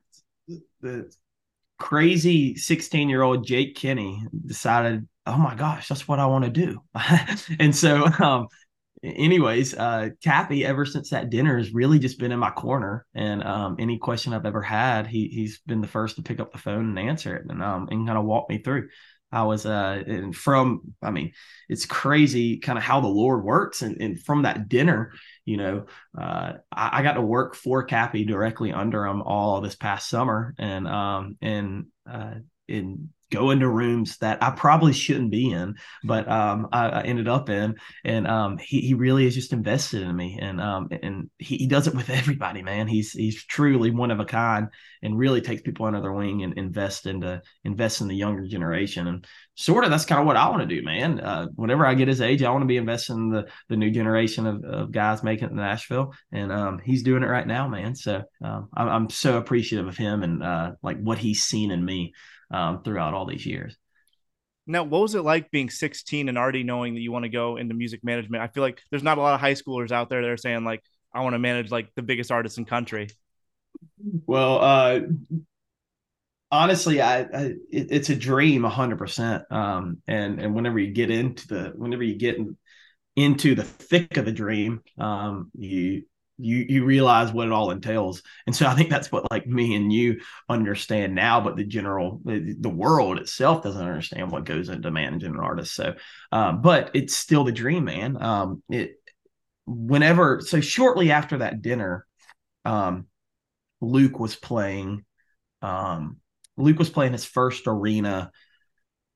the 0.81 1.09
crazy 1.77 2.55
16 2.55 3.09
year 3.09 3.21
old 3.21 3.45
Jake 3.45 3.75
Kinney 3.75 4.25
decided, 4.45 5.07
oh 5.25 5.37
my 5.37 5.55
gosh, 5.55 5.87
that's 5.87 6.07
what 6.07 6.19
I 6.19 6.25
want 6.27 6.45
to 6.45 6.51
do. 6.51 6.81
and 7.59 7.75
so, 7.75 8.05
um, 8.19 8.47
anyways, 9.05 9.73
uh, 9.73 10.09
Kappy, 10.23 10.65
ever 10.65 10.85
since 10.85 11.09
that 11.11 11.29
dinner, 11.29 11.57
has 11.57 11.73
really 11.73 11.99
just 11.99 12.19
been 12.19 12.31
in 12.31 12.39
my 12.39 12.51
corner. 12.51 13.05
And 13.13 13.43
um, 13.43 13.75
any 13.79 13.97
question 13.97 14.33
I've 14.33 14.45
ever 14.45 14.61
had, 14.61 15.07
he 15.07 15.27
he's 15.27 15.59
been 15.65 15.81
the 15.81 15.87
first 15.87 16.15
to 16.15 16.23
pick 16.23 16.39
up 16.39 16.51
the 16.51 16.57
phone 16.57 16.89
and 16.89 16.99
answer 16.99 17.35
it, 17.35 17.45
and 17.49 17.61
um, 17.63 17.87
and 17.89 18.05
kind 18.05 18.17
of 18.17 18.25
walk 18.25 18.49
me 18.49 18.59
through. 18.59 18.89
I 19.31 19.43
was 19.43 19.65
uh 19.65 20.03
and 20.07 20.35
from 20.35 20.93
I 21.03 21.11
mean 21.11 21.33
it's 21.67 21.85
crazy 21.85 22.57
kind 22.57 22.77
of 22.77 22.83
how 22.83 23.01
the 23.01 23.07
Lord 23.07 23.43
works 23.43 23.81
and, 23.81 24.01
and 24.01 24.23
from 24.23 24.43
that 24.43 24.69
dinner 24.69 25.11
you 25.43 25.57
know 25.57 25.85
uh 26.17 26.53
I, 26.71 26.99
I 26.99 27.03
got 27.03 27.13
to 27.13 27.21
work 27.21 27.55
for 27.55 27.85
Kappy 27.85 28.25
directly 28.25 28.71
under 28.71 29.05
him 29.05 29.21
all 29.21 29.59
this 29.59 29.75
past 29.75 30.09
summer 30.09 30.53
and 30.57 30.87
um 30.87 31.37
and 31.41 31.87
uh 32.09 32.35
in 32.67 33.09
go 33.31 33.51
into 33.51 33.67
rooms 33.67 34.17
that 34.17 34.41
I 34.43 34.51
probably 34.51 34.93
shouldn't 34.93 35.31
be 35.31 35.51
in, 35.51 35.75
but 36.03 36.29
um, 36.29 36.67
I, 36.71 36.89
I, 36.89 37.01
ended 37.03 37.27
up 37.27 37.49
in. 37.49 37.75
And 38.03 38.27
um, 38.27 38.57
he, 38.57 38.81
he 38.81 38.93
really 38.93 39.25
is 39.25 39.33
just 39.33 39.53
invested 39.53 40.03
in 40.03 40.15
me, 40.15 40.37
and 40.41 40.61
um, 40.61 40.89
and 41.01 41.29
he, 41.37 41.57
he 41.57 41.67
does 41.67 41.87
it 41.87 41.95
with 41.95 42.09
everybody, 42.21 42.61
man. 42.61 42.87
He's 42.87 43.11
he's 43.11 43.43
truly 43.43 43.91
one 43.91 44.11
of 44.11 44.19
a 44.19 44.25
kind, 44.25 44.67
and 45.01 45.17
really 45.17 45.41
takes 45.41 45.61
people 45.61 45.85
under 45.85 46.01
their 46.01 46.13
wing 46.13 46.43
and 46.43 46.57
invest 46.57 47.07
into 47.07 47.41
invest 47.63 48.01
in 48.01 48.07
the 48.07 48.15
younger 48.15 48.47
generation. 48.47 49.07
And 49.07 49.25
sort 49.55 49.83
of 49.83 49.89
that's 49.89 50.05
kind 50.05 50.21
of 50.21 50.27
what 50.27 50.37
I 50.37 50.49
want 50.49 50.67
to 50.67 50.75
do, 50.75 50.83
man. 50.83 51.19
Uh, 51.19 51.47
whenever 51.55 51.85
I 51.85 51.95
get 51.95 52.07
his 52.07 52.21
age, 52.21 52.43
I 52.43 52.51
want 52.51 52.61
to 52.61 52.67
be 52.67 52.77
investing 52.77 53.17
in 53.17 53.29
the 53.29 53.47
the 53.69 53.77
new 53.77 53.91
generation 53.91 54.45
of, 54.45 54.63
of 54.63 54.91
guys 54.91 55.23
making 55.23 55.47
it 55.47 55.51
in 55.51 55.57
Nashville, 55.57 56.13
and 56.31 56.51
um, 56.51 56.79
he's 56.83 57.03
doing 57.03 57.23
it 57.23 57.27
right 57.27 57.47
now, 57.47 57.67
man. 57.67 57.95
So 57.95 58.23
um, 58.43 58.69
I'm, 58.75 58.87
I'm 58.87 59.09
so 59.09 59.37
appreciative 59.37 59.87
of 59.87 59.97
him 59.97 60.23
and 60.23 60.43
uh, 60.43 60.71
like 60.83 60.99
what 61.01 61.17
he's 61.17 61.43
seen 61.43 61.71
in 61.71 61.83
me 61.83 62.13
um, 62.51 62.83
throughout 62.83 63.13
all 63.13 63.25
these 63.25 63.45
years. 63.45 63.75
Now, 64.67 64.83
what 64.83 65.01
was 65.01 65.15
it 65.15 65.21
like 65.21 65.51
being 65.51 65.69
16 65.69 66.27
and 66.27 66.37
already 66.37 66.63
knowing 66.63 66.95
that 66.95 67.01
you 67.01 67.11
want 67.11 67.23
to 67.23 67.29
go 67.29 67.57
into 67.57 67.75
music 67.75 68.03
management? 68.03 68.41
I 68.41 68.47
feel 68.47 68.63
like 68.63 68.81
there's 68.89 69.03
not 69.03 69.17
a 69.17 69.21
lot 69.21 69.35
of 69.35 69.39
high 69.39 69.53
schoolers 69.53 69.91
out 69.91 70.09
there 70.09 70.21
that 70.21 70.29
are 70.29 70.37
saying 70.37 70.63
like, 70.63 70.83
I 71.13 71.21
want 71.21 71.33
to 71.33 71.39
manage 71.39 71.71
like 71.71 71.89
the 71.95 72.01
biggest 72.01 72.31
artists 72.31 72.57
in 72.57 72.65
country. 72.65 73.09
Well, 74.25 74.59
uh, 74.59 74.99
honestly, 76.51 77.01
I, 77.01 77.21
I 77.21 77.43
it, 77.71 77.87
it's 77.91 78.09
a 78.09 78.15
dream, 78.15 78.63
hundred 78.63 78.97
percent. 78.97 79.43
Um, 79.51 80.01
and 80.07 80.39
and 80.39 80.55
whenever 80.55 80.79
you 80.79 80.91
get 80.91 81.11
into 81.11 81.47
the, 81.47 81.73
whenever 81.75 82.03
you 82.03 82.15
get 82.15 82.37
in, 82.37 82.57
into 83.15 83.55
the 83.55 83.63
thick 83.63 84.17
of 84.17 84.25
the 84.25 84.31
dream, 84.31 84.81
um, 84.97 85.51
you 85.57 86.03
you 86.37 86.65
you 86.67 86.85
realize 86.85 87.31
what 87.31 87.47
it 87.47 87.53
all 87.53 87.71
entails. 87.71 88.21
And 88.45 88.55
so 88.55 88.67
i 88.67 88.75
think 88.75 88.89
that's 88.89 89.11
what 89.11 89.29
like 89.31 89.47
me 89.47 89.75
and 89.75 89.91
you 89.91 90.21
understand 90.49 91.15
now 91.15 91.41
but 91.41 91.55
the 91.55 91.63
general 91.63 92.21
the, 92.25 92.55
the 92.59 92.69
world 92.69 93.19
itself 93.19 93.63
doesn't 93.63 93.81
understand 93.81 94.31
what 94.31 94.45
goes 94.45 94.69
into 94.69 94.91
managing 94.91 95.33
an 95.33 95.39
artist. 95.39 95.73
So 95.75 95.95
um, 96.31 96.61
but 96.61 96.91
it's 96.93 97.15
still 97.15 97.43
the 97.43 97.51
dream 97.51 97.85
man. 97.85 98.21
Um 98.21 98.63
it 98.69 98.99
whenever 99.65 100.41
so 100.41 100.61
shortly 100.61 101.11
after 101.11 101.39
that 101.39 101.61
dinner 101.61 102.05
um 102.65 103.07
luke 103.81 104.19
was 104.19 104.35
playing 104.35 105.03
um 105.61 106.17
luke 106.55 106.77
was 106.77 106.89
playing 106.89 107.13
his 107.13 107.25
first 107.25 107.63
arena 107.65 108.31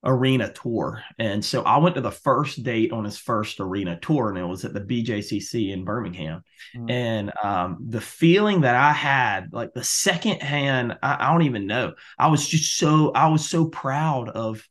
arena 0.02 0.50
tour. 0.52 1.02
And 1.18 1.44
so 1.44 1.62
I 1.62 1.78
went 1.78 1.94
to 1.96 2.00
the 2.00 2.10
first 2.10 2.62
date 2.62 2.92
on 2.92 3.04
his 3.04 3.18
first 3.18 3.60
arena 3.60 3.98
tour, 4.00 4.30
and 4.30 4.38
it 4.38 4.44
was 4.44 4.64
at 4.64 4.72
the 4.72 4.80
BJCC 4.80 5.72
in 5.72 5.84
Birmingham. 5.84 6.42
Mm. 6.74 6.90
And 6.90 7.32
um, 7.42 7.78
the 7.88 8.00
feeling 8.00 8.62
that 8.62 8.74
I 8.74 8.92
had, 8.92 9.52
like 9.52 9.72
the 9.74 9.84
second 9.84 10.42
hand, 10.42 10.98
I, 11.02 11.26
I, 11.26 11.32
don't 11.32 11.42
even 11.42 11.66
know. 11.66 11.94
I 12.18 12.28
was 12.28 12.48
just 12.48 12.76
so 12.76 13.12
I 13.12 13.28
was 13.28 13.48
so 13.48 13.66
proud 13.66 14.30
of. 14.30 14.66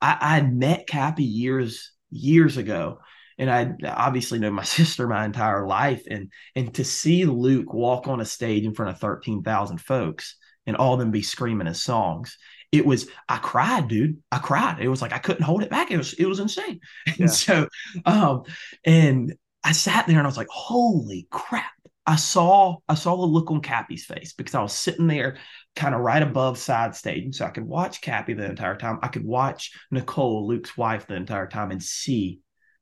I, 0.00 0.16
I 0.20 0.34
had 0.34 0.54
met 0.54 0.88
Kappy 0.88 1.24
years 1.24 1.92
years 2.10 2.56
ago. 2.56 3.00
And 3.40 3.48
I 3.48 3.72
obviously 3.86 4.40
know 4.40 4.50
my 4.50 4.62
sister 4.64 5.06
my 5.06 5.24
entire 5.24 5.64
life, 5.64 6.02
and 6.10 6.32
and 6.56 6.74
to 6.74 6.84
see 6.84 7.24
Luke 7.24 7.72
walk 7.72 8.08
on 8.08 8.20
a 8.20 8.24
stage 8.24 8.64
in 8.64 8.74
front 8.74 8.90
of 8.90 9.00
thirteen 9.00 9.44
thousand 9.44 9.80
folks 9.80 10.36
and 10.66 10.76
all 10.76 10.92
of 10.92 11.00
them 11.00 11.10
be 11.10 11.22
screaming 11.22 11.66
his 11.66 11.82
songs 11.82 12.36
it 12.72 12.84
was 12.84 13.08
I 13.28 13.38
cried, 13.38 13.88
dude. 13.88 14.18
I 14.30 14.38
cried. 14.38 14.78
It 14.80 14.88
was 14.88 15.02
like 15.02 15.12
I 15.12 15.18
couldn't 15.18 15.44
hold 15.44 15.62
it 15.62 15.70
back. 15.70 15.90
It 15.90 15.96
was 15.96 16.12
it 16.14 16.26
was 16.26 16.40
insane. 16.40 16.80
Yeah. 17.06 17.14
And 17.20 17.30
so 17.30 17.68
um 18.04 18.42
and 18.84 19.34
I 19.64 19.72
sat 19.72 20.06
there 20.06 20.18
and 20.18 20.26
I 20.26 20.28
was 20.28 20.36
like, 20.36 20.48
holy 20.50 21.26
crap. 21.30 21.70
I 22.06 22.16
saw 22.16 22.76
I 22.88 22.94
saw 22.94 23.16
the 23.16 23.26
look 23.26 23.50
on 23.50 23.60
Kappy's 23.60 24.04
face 24.04 24.32
because 24.32 24.54
I 24.54 24.62
was 24.62 24.72
sitting 24.72 25.06
there 25.06 25.36
kind 25.76 25.94
of 25.94 26.00
right 26.00 26.22
above 26.22 26.58
side 26.58 26.94
stage. 26.94 27.24
And 27.24 27.34
so 27.34 27.44
I 27.44 27.50
could 27.50 27.64
watch 27.64 28.00
Kappy 28.00 28.34
the 28.34 28.46
entire 28.46 28.76
time. 28.76 28.98
I 29.02 29.08
could 29.08 29.24
watch 29.24 29.72
Nicole, 29.90 30.46
Luke's 30.46 30.76
wife, 30.76 31.06
the 31.06 31.16
entire 31.16 31.46
time 31.46 31.70
and 31.70 31.82
see 31.82 32.40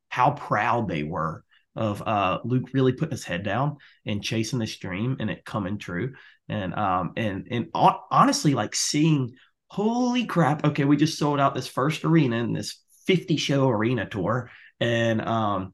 how 0.08 0.30
proud 0.30 0.88
they 0.88 1.02
were 1.02 1.44
of 1.74 2.00
uh, 2.06 2.38
Luke 2.44 2.70
really 2.72 2.92
putting 2.92 3.12
his 3.12 3.24
head 3.24 3.42
down 3.42 3.76
and 4.06 4.22
chasing 4.22 4.58
this 4.58 4.76
dream 4.76 5.16
and 5.20 5.28
it 5.28 5.44
coming 5.44 5.78
true. 5.78 6.14
And 6.48 6.74
um 6.74 7.12
and 7.16 7.48
and 7.50 7.66
honestly, 7.74 8.54
like 8.54 8.74
seeing 8.74 9.34
holy 9.68 10.26
crap. 10.26 10.64
Okay 10.64 10.84
we 10.84 10.96
just 10.96 11.18
sold 11.18 11.40
out 11.40 11.54
this 11.54 11.66
first 11.66 12.04
arena 12.04 12.36
in 12.36 12.52
this 12.52 12.80
50 13.06 13.36
show 13.36 13.68
arena 13.68 14.08
tour. 14.08 14.50
And 14.80 15.20
um 15.20 15.72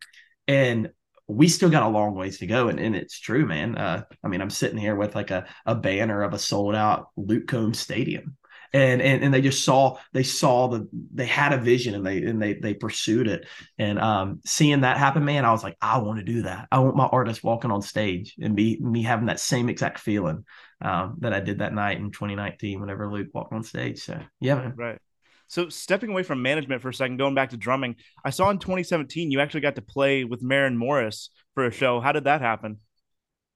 and 0.49 0.91
we 1.29 1.49
still 1.49 1.71
got 1.71 1.85
a 1.85 1.89
long 1.89 2.15
ways 2.15 2.39
to 2.39 2.47
go. 2.47 2.69
And, 2.69 2.79
and 2.79 2.97
it's 2.97 3.21
true 3.21 3.47
man. 3.47 3.77
Uh 3.77 4.05
i 4.25 4.29
mean 4.29 4.41
i'm 4.41 4.51
sitting 4.51 4.79
here 4.79 4.97
with 4.97 5.15
like 5.15 5.31
a, 5.31 5.47
a 5.67 5.75
banner 5.75 6.23
of 6.23 6.35
a 6.35 6.39
sold 6.39 6.75
out 6.75 7.09
luke 7.17 7.47
combs 7.49 7.79
stadium 7.79 8.37
and, 8.73 9.03
and 9.03 9.23
and 9.23 9.35
they 9.35 9.41
just 9.41 9.65
saw 9.65 9.99
they 10.13 10.23
saw 10.23 10.69
the 10.69 10.89
they 11.13 11.27
had 11.27 11.53
a 11.53 11.59
vision 11.59 11.95
and 11.95 12.07
they 12.07 12.19
and 12.23 12.41
they 12.41 12.55
they 12.55 12.73
pursued 12.73 13.29
it 13.29 13.47
and 13.79 13.99
um 13.99 14.41
seeing 14.47 14.81
that 14.81 14.97
happen 14.97 15.25
man 15.25 15.45
i 15.45 15.53
was 15.53 15.63
like 15.63 15.77
i 15.83 15.99
want 15.99 16.19
to 16.19 16.25
do 16.25 16.43
that 16.43 16.69
i 16.73 16.79
want 16.79 16.97
my 16.97 17.07
artist 17.07 17.45
walking 17.45 17.71
on 17.71 17.83
stage 17.83 18.35
and 18.41 18.57
be 18.57 18.79
me 18.81 19.03
having 19.03 19.27
that 19.27 19.41
same 19.41 19.69
exact 19.69 19.99
feeling 19.99 20.45
um, 20.83 21.17
that 21.21 21.33
I 21.33 21.41
did 21.41 21.61
that 21.61 21.73
night 21.73 21.99
in 21.99 22.11
2019 22.11 22.81
whenever 22.81 23.11
Luke 23.11 23.29
walked 23.33 23.53
on 23.53 23.63
stage. 23.63 24.01
So 24.01 24.21
yeah, 24.41 24.57
man. 24.57 24.75
Right. 24.77 24.99
So 25.47 25.69
stepping 25.69 26.11
away 26.11 26.23
from 26.23 26.43
management 26.43 26.83
for 26.83 26.89
a 26.89 26.95
second, 26.95 27.19
going 27.19 27.35
back 27.35 27.51
to 27.51 27.57
drumming, 27.57 27.97
I 28.25 28.31
saw 28.31 28.51
in 28.51 28.59
2017 28.59 29.31
you 29.31 29.41
actually 29.41 29.61
got 29.61 29.77
to 29.77 29.83
play 29.83 30.25
with 30.25 30.43
Maren 30.43 30.77
Morris 30.77 31.31
for 31.55 31.67
a 31.67 31.71
show. 31.71 32.01
How 32.01 32.13
did 32.13 32.25
that 32.25 32.41
happen? 32.41 32.79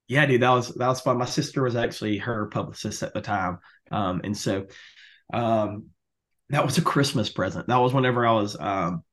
Yeah, 0.07 0.25
dude, 0.25 0.41
that 0.41 0.51
was 0.51 0.73
that 0.75 0.87
was 0.87 1.01
fun. 1.01 1.17
My 1.17 1.25
sister 1.25 1.63
was 1.63 1.75
actually 1.75 2.17
her 2.19 2.45
publicist 2.47 3.03
at 3.03 3.13
the 3.13 3.19
time, 3.19 3.59
um, 3.91 4.21
and 4.23 4.37
so 4.37 4.67
um, 5.33 5.87
that 6.49 6.65
was 6.65 6.77
a 6.77 6.81
Christmas 6.81 7.29
present. 7.29 7.67
That 7.67 7.77
was 7.77 7.93
whenever 7.93 8.25
I 8.25 8.33
was 8.33 8.57
um, 8.59 9.03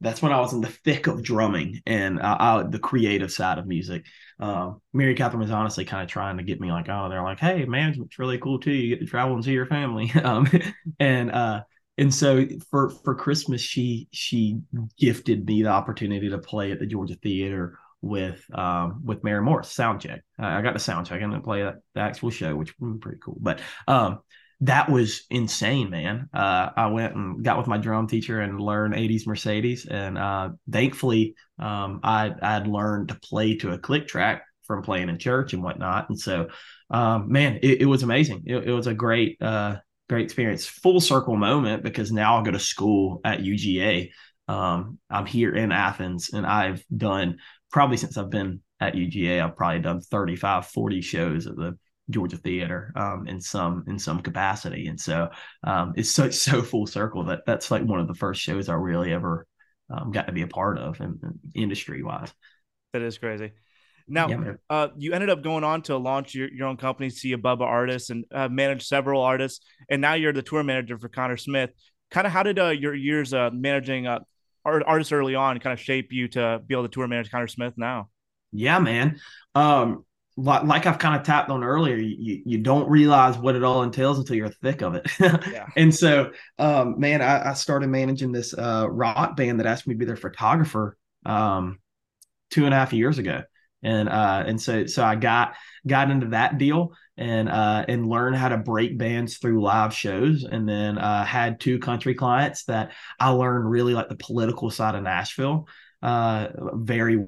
that's 0.00 0.20
when 0.20 0.32
I 0.32 0.40
was 0.40 0.52
in 0.52 0.60
the 0.60 0.68
thick 0.68 1.06
of 1.06 1.22
drumming 1.22 1.80
and 1.86 2.20
uh, 2.20 2.36
I, 2.38 2.62
the 2.64 2.78
creative 2.78 3.32
side 3.32 3.58
of 3.58 3.66
music. 3.66 4.04
Um, 4.38 4.80
Mary 4.92 5.14
Catherine 5.14 5.40
was 5.40 5.50
honestly 5.50 5.84
kind 5.84 6.02
of 6.02 6.08
trying 6.08 6.36
to 6.36 6.42
get 6.42 6.60
me 6.60 6.70
like, 6.70 6.88
oh, 6.88 7.08
they're 7.08 7.22
like, 7.22 7.38
hey, 7.38 7.64
management's 7.64 8.18
really 8.18 8.38
cool 8.38 8.58
too. 8.58 8.72
You 8.72 8.90
get 8.90 9.00
to 9.00 9.06
travel 9.10 9.34
and 9.34 9.44
see 9.44 9.52
your 9.52 9.66
family. 9.66 10.12
Um, 10.24 10.48
and 10.98 11.30
uh, 11.30 11.62
and 11.98 12.12
so 12.12 12.46
for 12.70 12.90
for 12.90 13.14
Christmas, 13.14 13.60
she 13.60 14.08
she 14.10 14.60
gifted 14.98 15.46
me 15.46 15.62
the 15.62 15.68
opportunity 15.68 16.30
to 16.30 16.38
play 16.38 16.72
at 16.72 16.78
the 16.78 16.86
Georgia 16.86 17.14
Theater 17.16 17.78
with 18.00 18.42
um 18.54 19.02
with 19.04 19.22
Maren 19.22 19.44
Morris 19.44 19.70
sound 19.70 20.00
check. 20.00 20.22
Uh, 20.38 20.46
I 20.46 20.62
got 20.62 20.72
the 20.72 20.80
sound 20.80 21.06
check 21.06 21.20
and 21.20 21.32
then 21.32 21.42
play 21.42 21.62
that 21.62 21.76
the 21.94 22.00
actual 22.00 22.30
show, 22.30 22.56
which 22.56 22.74
was 22.78 22.98
pretty 23.00 23.18
cool. 23.22 23.36
But 23.38 23.60
um 23.86 24.20
that 24.64 24.90
was 24.90 25.24
insane, 25.30 25.90
man. 25.90 26.28
Uh, 26.32 26.70
I 26.74 26.86
went 26.86 27.14
and 27.14 27.44
got 27.44 27.58
with 27.58 27.66
my 27.66 27.76
drum 27.76 28.06
teacher 28.06 28.40
and 28.40 28.60
learned 28.60 28.94
80s 28.94 29.26
Mercedes. 29.26 29.86
And 29.86 30.16
uh, 30.16 30.50
thankfully, 30.70 31.34
um, 31.58 32.00
I, 32.02 32.32
I'd 32.40 32.66
learned 32.66 33.08
to 33.08 33.14
play 33.16 33.56
to 33.56 33.72
a 33.72 33.78
click 33.78 34.08
track 34.08 34.44
from 34.66 34.82
playing 34.82 35.10
in 35.10 35.18
church 35.18 35.52
and 35.52 35.62
whatnot. 35.62 36.08
And 36.08 36.18
so, 36.18 36.48
um, 36.90 37.30
man, 37.30 37.58
it, 37.62 37.82
it, 37.82 37.86
was 37.86 38.02
amazing. 38.02 38.44
It, 38.46 38.68
it 38.68 38.72
was 38.72 38.86
a 38.86 38.94
great, 38.94 39.40
uh, 39.42 39.76
great 40.08 40.24
experience. 40.24 40.64
Full 40.64 41.00
circle 41.00 41.36
moment 41.36 41.82
because 41.82 42.10
now 42.10 42.36
I'll 42.36 42.44
go 42.44 42.50
to 42.50 42.58
school 42.58 43.20
at 43.22 43.40
UGA 43.40 44.10
Um, 44.48 44.98
I'm 45.10 45.26
here 45.26 45.54
in 45.54 45.72
Athens, 45.72 46.30
and 46.32 46.46
I've 46.46 46.82
done 46.94 47.36
probably 47.70 47.98
since 47.98 48.16
I've 48.16 48.30
been 48.30 48.60
at 48.80 48.94
UGA, 48.94 49.42
I've 49.42 49.56
probably 49.56 49.80
done 49.80 50.00
35, 50.00 50.66
40 50.66 51.00
shows 51.00 51.46
at 51.46 51.56
the 51.56 51.76
Georgia 52.10 52.36
Theater 52.36 52.92
um, 52.96 53.26
in 53.26 53.40
some 53.40 53.84
in 53.86 53.98
some 53.98 54.20
capacity, 54.20 54.88
and 54.88 55.00
so 55.00 55.30
um, 55.62 55.94
it's 55.96 56.10
so 56.10 56.30
so 56.30 56.62
full 56.62 56.86
circle 56.86 57.24
that 57.24 57.40
that's 57.46 57.70
like 57.70 57.84
one 57.84 58.00
of 58.00 58.08
the 58.08 58.14
first 58.14 58.40
shows 58.40 58.68
I 58.68 58.74
really 58.74 59.12
ever 59.12 59.46
um, 59.90 60.12
got 60.12 60.26
to 60.26 60.32
be 60.32 60.42
a 60.42 60.48
part 60.48 60.78
of, 60.78 61.00
and 61.00 61.18
industry 61.54 62.02
wise. 62.02 62.32
That 62.92 63.02
is 63.02 63.18
crazy. 63.18 63.52
Now, 64.06 64.28
yeah, 64.28 64.52
uh, 64.68 64.88
you 64.98 65.14
ended 65.14 65.30
up 65.30 65.42
going 65.42 65.64
on 65.64 65.80
to 65.82 65.96
launch 65.96 66.34
your, 66.34 66.52
your 66.52 66.68
own 66.68 66.76
company, 66.76 67.08
See 67.08 67.32
a 67.32 67.38
Bubba 67.38 67.62
Artists, 67.62 68.10
and 68.10 68.24
uh, 68.32 68.48
manage 68.48 68.86
several 68.86 69.22
artists. 69.22 69.64
And 69.88 70.02
now 70.02 70.12
you're 70.12 70.32
the 70.32 70.42
tour 70.42 70.62
manager 70.62 70.98
for 70.98 71.08
Conner 71.08 71.38
Smith. 71.38 71.70
Kind 72.10 72.26
of 72.26 72.32
how 72.32 72.42
did 72.42 72.58
uh, 72.58 72.68
your 72.68 72.94
years 72.94 73.32
uh, 73.32 73.48
managing 73.50 74.06
uh, 74.06 74.20
artists 74.64 75.10
early 75.10 75.34
on 75.34 75.58
kind 75.58 75.72
of 75.72 75.80
shape 75.80 76.12
you 76.12 76.28
to 76.28 76.60
be 76.66 76.74
able 76.74 76.84
to 76.84 76.88
tour 76.90 77.08
manage 77.08 77.30
Conner 77.30 77.48
Smith 77.48 77.74
now? 77.78 78.10
Yeah, 78.52 78.78
man. 78.78 79.20
Um, 79.54 80.04
like, 80.36 80.64
like 80.64 80.86
I've 80.86 80.98
kind 80.98 81.18
of 81.18 81.24
tapped 81.24 81.50
on 81.50 81.62
earlier, 81.62 81.96
you, 81.96 82.42
you 82.44 82.58
don't 82.58 82.88
realize 82.88 83.38
what 83.38 83.54
it 83.54 83.62
all 83.62 83.82
entails 83.82 84.18
until 84.18 84.36
you're 84.36 84.48
thick 84.48 84.82
of 84.82 84.94
it. 84.94 85.06
yeah. 85.20 85.66
And 85.76 85.94
so, 85.94 86.32
um, 86.58 86.98
man, 86.98 87.22
I, 87.22 87.50
I, 87.50 87.54
started 87.54 87.88
managing 87.88 88.32
this 88.32 88.52
uh, 88.52 88.86
rock 88.90 89.36
band 89.36 89.60
that 89.60 89.66
asked 89.66 89.86
me 89.86 89.94
to 89.94 89.98
be 89.98 90.04
their 90.04 90.16
photographer 90.16 90.96
um, 91.24 91.78
two 92.50 92.64
and 92.64 92.74
a 92.74 92.76
half 92.76 92.92
years 92.92 93.18
ago. 93.18 93.42
And 93.82 94.08
uh, 94.08 94.44
and 94.46 94.60
so 94.60 94.86
so 94.86 95.04
I 95.04 95.14
got 95.14 95.56
got 95.86 96.10
into 96.10 96.28
that 96.28 96.56
deal 96.56 96.94
and 97.18 97.50
uh, 97.50 97.84
and 97.86 98.08
learned 98.08 98.34
how 98.34 98.48
to 98.48 98.56
break 98.56 98.96
bands 98.96 99.36
through 99.36 99.62
live 99.62 99.92
shows, 99.92 100.44
and 100.44 100.66
then 100.66 100.96
uh, 100.96 101.22
had 101.22 101.60
two 101.60 101.78
country 101.78 102.14
clients 102.14 102.64
that 102.64 102.92
I 103.20 103.28
learned 103.28 103.68
really 103.68 103.92
like 103.92 104.08
the 104.08 104.16
political 104.16 104.70
side 104.70 104.94
of 104.94 105.02
Nashville 105.02 105.68
uh, 106.02 106.48
very 106.72 107.26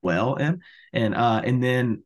well 0.00 0.36
in, 0.36 0.60
and 0.92 1.14
uh, 1.16 1.42
and 1.44 1.60
then 1.60 2.04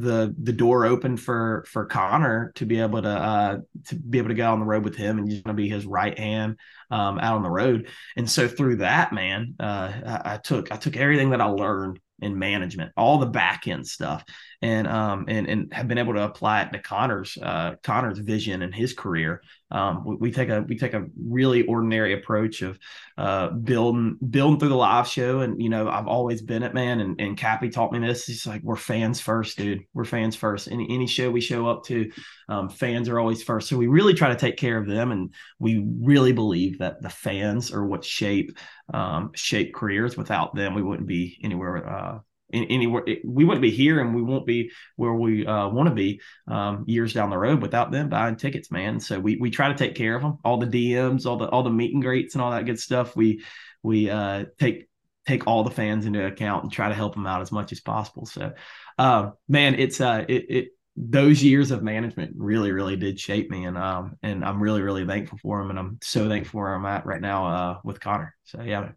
the 0.00 0.34
the 0.42 0.52
door 0.52 0.84
open 0.84 1.16
for 1.16 1.64
for 1.68 1.86
Conner 1.86 2.52
to 2.56 2.66
be 2.66 2.80
able 2.80 3.02
to 3.02 3.08
uh 3.08 3.58
to 3.86 3.94
be 3.94 4.18
able 4.18 4.28
to 4.28 4.34
go 4.34 4.52
on 4.52 4.60
the 4.60 4.66
road 4.66 4.84
with 4.84 4.96
him 4.96 5.18
and 5.18 5.30
he's 5.30 5.42
to 5.42 5.52
be 5.52 5.68
his 5.68 5.86
right 5.86 6.18
hand 6.18 6.58
um 6.90 7.18
out 7.18 7.36
on 7.36 7.42
the 7.42 7.50
road 7.50 7.88
and 8.16 8.28
so 8.28 8.48
through 8.48 8.76
that 8.76 9.12
man 9.12 9.54
uh 9.60 9.92
I, 10.06 10.34
I 10.34 10.36
took 10.38 10.72
I 10.72 10.76
took 10.76 10.96
everything 10.96 11.30
that 11.30 11.40
I 11.40 11.46
learned 11.46 12.00
in 12.20 12.38
management, 12.38 12.92
all 12.96 13.18
the 13.18 13.26
back 13.26 13.66
end 13.68 13.86
stuff, 13.86 14.24
and 14.62 14.86
um 14.86 15.26
and 15.28 15.46
and 15.46 15.72
have 15.72 15.88
been 15.88 15.98
able 15.98 16.14
to 16.14 16.22
apply 16.22 16.62
it 16.62 16.72
to 16.72 16.78
Conner's 16.78 17.36
uh 17.40 17.74
Conner's 17.82 18.18
vision 18.18 18.62
and 18.62 18.74
his 18.74 18.94
career. 18.94 19.42
Um, 19.74 20.04
we, 20.04 20.14
we, 20.16 20.30
take 20.30 20.50
a 20.50 20.64
we 20.68 20.78
take 20.78 20.94
a 20.94 21.06
really 21.20 21.66
ordinary 21.66 22.12
approach 22.14 22.62
of 22.62 22.78
uh 23.18 23.50
building 23.50 24.16
building 24.30 24.60
through 24.60 24.68
the 24.68 24.76
live 24.76 25.08
show, 25.08 25.40
and 25.40 25.60
you 25.60 25.68
know 25.68 25.88
I've 25.88 26.06
always 26.06 26.42
been 26.42 26.62
it, 26.62 26.74
man. 26.74 27.00
And 27.00 27.20
and 27.20 27.36
Kappy 27.36 27.72
taught 27.72 27.92
me 27.92 27.98
this. 27.98 28.24
He's 28.24 28.46
like, 28.46 28.62
we're 28.62 28.76
fans 28.76 29.20
first, 29.20 29.58
dude. 29.58 29.84
We're 29.92 30.04
fans 30.04 30.36
first. 30.36 30.68
Any 30.70 30.86
any 30.88 31.08
show 31.08 31.28
we 31.28 31.40
show 31.40 31.66
up 31.66 31.84
to, 31.86 32.10
um, 32.48 32.68
fans 32.68 33.08
are 33.08 33.18
always 33.18 33.42
first. 33.42 33.68
So 33.68 33.76
we 33.76 33.88
really 33.88 34.14
try 34.14 34.28
to 34.28 34.36
take 34.36 34.56
care 34.56 34.78
of 34.78 34.86
them, 34.86 35.10
and 35.10 35.34
we 35.58 35.84
really 36.00 36.32
believe 36.32 36.78
that 36.78 37.02
the 37.02 37.10
fans 37.10 37.72
are 37.72 37.84
what 37.84 38.04
shape 38.04 38.56
um, 38.92 39.32
shape 39.34 39.74
careers. 39.74 40.16
Without 40.16 40.54
them, 40.54 40.74
we 40.74 40.82
wouldn't 40.82 41.08
be 41.08 41.40
anywhere. 41.42 41.88
Uh, 41.88 42.18
anywhere 42.52 43.04
we 43.24 43.44
wouldn't 43.44 43.62
be 43.62 43.70
here 43.70 44.00
and 44.00 44.14
we 44.14 44.22
won't 44.22 44.46
be 44.46 44.70
where 44.96 45.14
we 45.14 45.46
uh, 45.46 45.68
want 45.68 45.88
to 45.88 45.94
be 45.94 46.20
um, 46.48 46.84
years 46.86 47.12
down 47.12 47.30
the 47.30 47.38
road 47.38 47.60
without 47.60 47.90
them 47.90 48.08
buying 48.08 48.36
tickets 48.36 48.70
man 48.70 49.00
so 49.00 49.18
we 49.18 49.36
we 49.36 49.50
try 49.50 49.68
to 49.68 49.74
take 49.74 49.94
care 49.94 50.14
of 50.14 50.22
them 50.22 50.38
all 50.44 50.58
the 50.58 50.66
dms 50.66 51.26
all 51.26 51.36
the 51.36 51.48
all 51.48 51.62
the 51.62 51.70
meet 51.70 51.94
and 51.94 52.02
greets 52.02 52.34
and 52.34 52.42
all 52.42 52.50
that 52.50 52.66
good 52.66 52.78
stuff 52.78 53.16
we 53.16 53.42
we 53.82 54.08
uh, 54.10 54.44
take 54.58 54.88
take 55.26 55.46
all 55.46 55.64
the 55.64 55.70
fans 55.70 56.06
into 56.06 56.24
account 56.24 56.64
and 56.64 56.72
try 56.72 56.88
to 56.88 56.94
help 56.94 57.14
them 57.14 57.26
out 57.26 57.40
as 57.40 57.50
much 57.50 57.72
as 57.72 57.80
possible 57.80 58.26
so 58.26 58.52
uh, 58.98 59.30
man 59.48 59.74
it's 59.74 60.00
uh 60.00 60.24
it, 60.28 60.46
it 60.50 60.68
those 60.96 61.42
years 61.42 61.70
of 61.70 61.82
management 61.82 62.34
really, 62.36 62.70
really 62.70 62.96
did 62.96 63.18
shape 63.18 63.50
me, 63.50 63.64
and 63.64 63.76
um, 63.76 64.16
and 64.22 64.44
I'm 64.44 64.62
really, 64.62 64.80
really 64.80 65.04
thankful 65.04 65.38
for 65.38 65.60
him, 65.60 65.70
and 65.70 65.78
I'm 65.78 65.98
so 66.02 66.28
thankful 66.28 66.60
where 66.60 66.72
I'm 66.74 66.86
at 66.86 67.04
right 67.04 67.20
now 67.20 67.46
uh, 67.46 67.78
with 67.82 67.98
Conner. 68.00 68.36
So 68.44 68.62
yeah. 68.62 68.92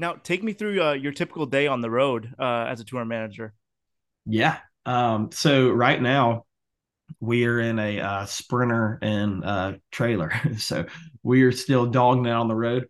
Now, 0.00 0.14
take 0.14 0.42
me 0.42 0.54
through 0.54 0.82
uh, 0.82 0.92
your 0.94 1.12
typical 1.12 1.44
day 1.44 1.66
on 1.66 1.82
the 1.82 1.90
road 1.90 2.32
uh, 2.38 2.64
as 2.66 2.80
a 2.80 2.84
tour 2.84 3.04
manager. 3.04 3.52
Yeah. 4.24 4.56
Um, 4.86 5.30
so 5.30 5.68
right 5.68 6.00
now, 6.00 6.46
we 7.20 7.44
are 7.44 7.60
in 7.60 7.78
a 7.78 8.00
uh, 8.00 8.24
sprinter 8.24 8.98
and 9.02 9.44
uh, 9.44 9.72
trailer, 9.90 10.32
so 10.56 10.86
we 11.22 11.42
are 11.42 11.52
still 11.52 11.84
dogging 11.84 12.24
it 12.24 12.30
on 12.30 12.48
the 12.48 12.54
road. 12.54 12.86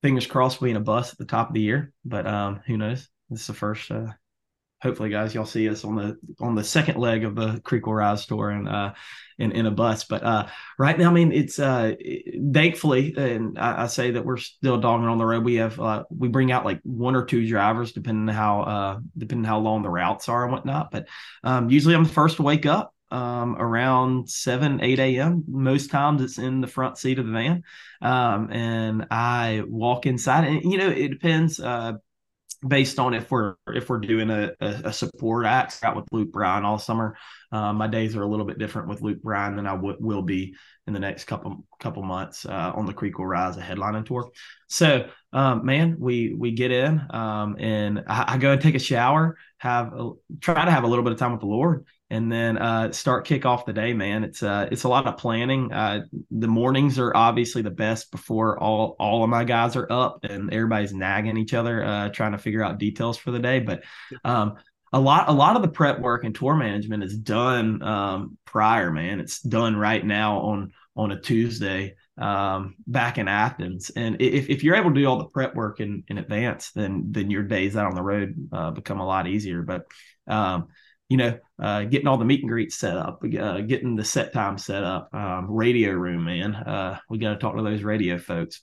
Fingers 0.00 0.26
crossed, 0.26 0.62
we 0.62 0.70
in 0.70 0.76
a 0.76 0.80
bus 0.80 1.12
at 1.12 1.18
the 1.18 1.26
top 1.26 1.48
of 1.48 1.54
the 1.54 1.60
year, 1.60 1.92
but 2.06 2.26
um, 2.26 2.62
who 2.66 2.78
knows? 2.78 3.06
This 3.28 3.42
is 3.42 3.46
the 3.46 3.52
first 3.52 3.90
uh, 3.90 4.06
hopefully 4.84 5.08
guys 5.08 5.34
y'all 5.34 5.46
see 5.46 5.68
us 5.68 5.82
on 5.82 5.96
the 5.96 6.18
on 6.40 6.54
the 6.54 6.62
second 6.62 6.98
leg 6.98 7.24
of 7.24 7.34
the 7.34 7.58
creek 7.64 7.86
will 7.86 7.94
rise 7.94 8.26
tour 8.26 8.50
and 8.50 8.68
uh 8.68 8.92
in, 9.38 9.50
in 9.50 9.66
a 9.66 9.70
bus. 9.70 10.04
But 10.04 10.22
uh 10.22 10.46
right 10.78 10.96
now 10.96 11.10
i 11.10 11.12
mean 11.12 11.32
it's 11.32 11.58
uh 11.58 11.94
thankfully 12.52 13.14
and 13.16 13.58
I, 13.58 13.84
I, 13.84 13.86
say 13.86 14.12
that 14.12 14.24
we're 14.24 14.36
still 14.36 14.78
dogging 14.78 15.08
on 15.08 15.18
the 15.18 15.24
road. 15.24 15.42
We 15.42 15.56
have 15.56 15.80
uh 15.80 16.04
we 16.10 16.28
bring 16.28 16.52
out 16.52 16.66
like 16.66 16.80
one 16.84 17.16
or 17.16 17.24
two 17.24 17.48
drivers 17.48 17.92
depending 17.92 18.28
on 18.28 18.34
how 18.34 18.60
uh 18.60 18.98
depending 19.16 19.46
how 19.46 19.58
long 19.58 19.82
the 19.82 19.90
routes 19.90 20.28
are 20.28 20.44
and 20.44 20.52
whatnot. 20.52 20.90
But 20.90 21.08
um 21.42 21.70
usually 21.70 21.94
i'm 21.94 22.04
the 22.04 22.10
first 22.10 22.36
to 22.36 22.42
wake 22.42 22.66
up 22.66 22.92
um, 23.10 23.54
around 23.56 24.28
7 24.28 24.82
8 24.82 24.98
a.m 24.98 25.44
most 25.46 25.90
times 25.90 26.20
it's 26.20 26.38
in 26.38 26.60
the 26.60 26.66
front 26.66 26.98
seat 26.98 27.18
of 27.18 27.26
the 27.26 27.32
van. 27.32 27.62
Um, 28.02 28.50
and 28.52 29.06
i 29.10 29.62
walk 29.66 30.04
inside. 30.06 30.44
And 30.44 30.70
you 30.70 30.78
know 30.78 30.90
it 30.90 31.08
depends 31.08 31.58
uh, 31.58 31.94
based 32.66 32.98
on 32.98 33.14
if 33.14 33.30
we're 33.30 33.54
if 33.68 33.88
we're 33.88 33.98
doing 33.98 34.30
a, 34.30 34.52
a, 34.60 34.66
a 34.84 34.92
support 34.92 35.46
act 35.46 35.80
out 35.82 35.96
with 35.96 36.06
Luke 36.12 36.32
Bryan 36.32 36.64
all 36.64 36.78
summer. 36.78 37.16
Um, 37.52 37.76
my 37.76 37.86
days 37.86 38.16
are 38.16 38.22
a 38.22 38.26
little 38.26 38.46
bit 38.46 38.58
different 38.58 38.88
with 38.88 39.00
Luke 39.00 39.22
Bryan 39.22 39.56
than 39.56 39.66
I 39.66 39.76
w- 39.76 39.96
will 40.00 40.22
be 40.22 40.54
in 40.86 40.92
the 40.92 41.00
next 41.00 41.24
couple 41.24 41.64
couple 41.78 42.02
months 42.02 42.44
uh, 42.46 42.72
on 42.74 42.86
the 42.86 42.92
Creek 42.92 43.18
will 43.18 43.26
rise 43.26 43.56
a 43.56 43.60
headlining 43.60 44.06
tour. 44.06 44.30
So, 44.66 45.08
um, 45.32 45.64
man, 45.64 45.96
we 45.98 46.34
we 46.34 46.52
get 46.52 46.70
in 46.70 47.00
um, 47.10 47.56
and 47.58 48.04
I, 48.06 48.34
I, 48.34 48.38
go 48.38 48.52
and 48.52 48.60
take 48.60 48.74
a 48.74 48.80
shower, 48.80 49.36
have 49.58 49.92
a, 49.92 50.10
try 50.40 50.64
to 50.64 50.70
have 50.70 50.84
a 50.84 50.86
little 50.86 51.04
bit 51.04 51.12
of 51.12 51.18
time 51.18 51.32
with 51.32 51.40
the 51.40 51.46
Lord, 51.46 51.86
and 52.10 52.30
then 52.30 52.58
uh, 52.58 52.92
start 52.92 53.24
kick 53.24 53.46
off 53.46 53.66
the 53.66 53.72
day, 53.72 53.92
man. 53.94 54.24
It's 54.24 54.42
uh, 54.42 54.68
it's 54.70 54.84
a 54.84 54.88
lot 54.88 55.06
of 55.06 55.16
planning. 55.16 55.72
Uh, 55.72 56.02
the 56.30 56.48
mornings 56.48 56.98
are 56.98 57.16
obviously 57.16 57.62
the 57.62 57.70
best 57.70 58.10
before 58.10 58.58
all 58.58 58.96
all 58.98 59.24
of 59.24 59.30
my 59.30 59.44
guys 59.44 59.74
are 59.76 59.90
up 59.90 60.24
and 60.24 60.52
everybody's 60.52 60.92
nagging 60.92 61.36
each 61.36 61.54
other, 61.54 61.84
uh, 61.84 62.08
trying 62.10 62.32
to 62.32 62.38
figure 62.38 62.62
out 62.62 62.78
details 62.78 63.16
for 63.16 63.30
the 63.30 63.38
day. 63.38 63.60
But 63.60 63.84
um, 64.24 64.54
a 64.92 65.00
lot 65.00 65.28
a 65.28 65.32
lot 65.32 65.56
of 65.56 65.62
the 65.62 65.68
prep 65.68 65.98
work 65.98 66.24
and 66.24 66.34
tour 66.34 66.54
management 66.54 67.02
is 67.02 67.16
done 67.16 67.82
um, 67.82 68.38
prior, 68.44 68.90
man. 68.92 69.18
It's 69.20 69.40
done 69.40 69.76
right 69.76 70.04
now 70.04 70.40
on 70.40 70.72
on 70.96 71.10
a 71.10 71.20
Tuesday 71.20 71.96
um, 72.18 72.76
back 72.86 73.18
in 73.18 73.26
Athens. 73.26 73.90
And 73.90 74.20
if, 74.20 74.48
if 74.48 74.62
you're 74.62 74.76
able 74.76 74.90
to 74.94 75.00
do 75.00 75.06
all 75.06 75.18
the 75.18 75.24
prep 75.24 75.54
work 75.56 75.80
in, 75.80 76.04
in 76.08 76.18
advance, 76.18 76.70
then 76.72 77.06
then 77.10 77.30
your 77.30 77.42
days 77.42 77.76
out 77.76 77.86
on 77.86 77.94
the 77.94 78.02
road 78.02 78.48
uh, 78.52 78.70
become 78.70 79.00
a 79.00 79.06
lot 79.06 79.26
easier. 79.26 79.62
But 79.62 79.86
um, 80.26 80.68
you 81.08 81.16
know, 81.16 81.38
uh, 81.62 81.84
getting 81.84 82.08
all 82.08 82.16
the 82.16 82.24
meet 82.24 82.40
and 82.40 82.48
greets 82.48 82.76
set 82.76 82.96
up, 82.96 83.22
uh, 83.38 83.60
getting 83.60 83.96
the 83.96 84.04
set 84.04 84.32
time 84.32 84.58
set 84.58 84.82
up, 84.82 85.14
um, 85.14 85.50
radio 85.50 85.92
room, 85.92 86.24
man. 86.24 86.54
Uh, 86.54 86.98
we 87.10 87.18
got 87.18 87.30
to 87.30 87.38
talk 87.38 87.56
to 87.56 87.62
those 87.62 87.82
radio 87.82 88.18
folks. 88.18 88.62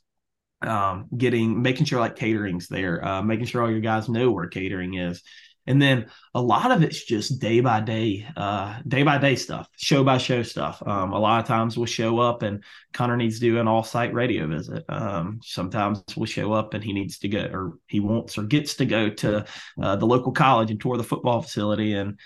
Um, 0.64 1.08
getting, 1.18 1.62
making 1.62 1.86
sure 1.86 2.00
like 2.00 2.16
catering's 2.16 2.68
there, 2.68 3.04
uh, 3.04 3.24
making 3.24 3.48
sure 3.48 3.64
all 3.64 3.72
your 3.72 3.80
guys 3.80 4.08
know 4.10 4.32
where 4.32 4.48
catering 4.48 4.94
is. 4.94 5.24
And 5.72 5.82
then 5.82 6.08
a 6.36 6.42
lot 6.42 6.70
of 6.72 6.84
it's 6.84 7.06
just 7.06 7.40
day 7.40 7.62
by 7.62 7.80
day, 7.80 8.28
uh, 8.36 8.80
day 8.86 9.04
by 9.04 9.18
day 9.18 9.38
stuff, 9.38 9.70
show 9.78 10.04
by 10.04 10.18
show 10.18 10.44
stuff. 10.44 10.84
Um, 10.86 11.14
a 11.14 11.20
lot 11.20 11.40
of 11.40 11.48
times 11.48 11.78
we'll 11.78 11.86
show 11.86 12.20
up 12.20 12.44
and 12.44 12.62
Conner 12.92 13.16
needs 13.16 13.40
to 13.40 13.46
do 13.46 13.58
an 13.58 13.70
all 13.70 13.82
site 13.82 14.14
radio 14.14 14.48
visit. 14.48 14.84
Um, 14.90 15.40
sometimes 15.42 16.04
we'll 16.18 16.26
show 16.26 16.52
up 16.52 16.74
and 16.74 16.84
he 16.84 16.92
needs 16.92 17.20
to 17.20 17.30
go, 17.30 17.50
or 17.54 17.78
he 17.88 18.02
wants 18.02 18.38
or 18.38 18.44
gets 18.44 18.76
to 18.76 18.86
go 18.86 19.10
to 19.10 19.46
uh, 19.82 19.96
the 19.96 20.06
local 20.06 20.34
college 20.34 20.72
and 20.72 20.82
tour 20.82 20.98
the 20.98 21.06
football 21.06 21.42
facility 21.42 21.94
and 21.94 22.20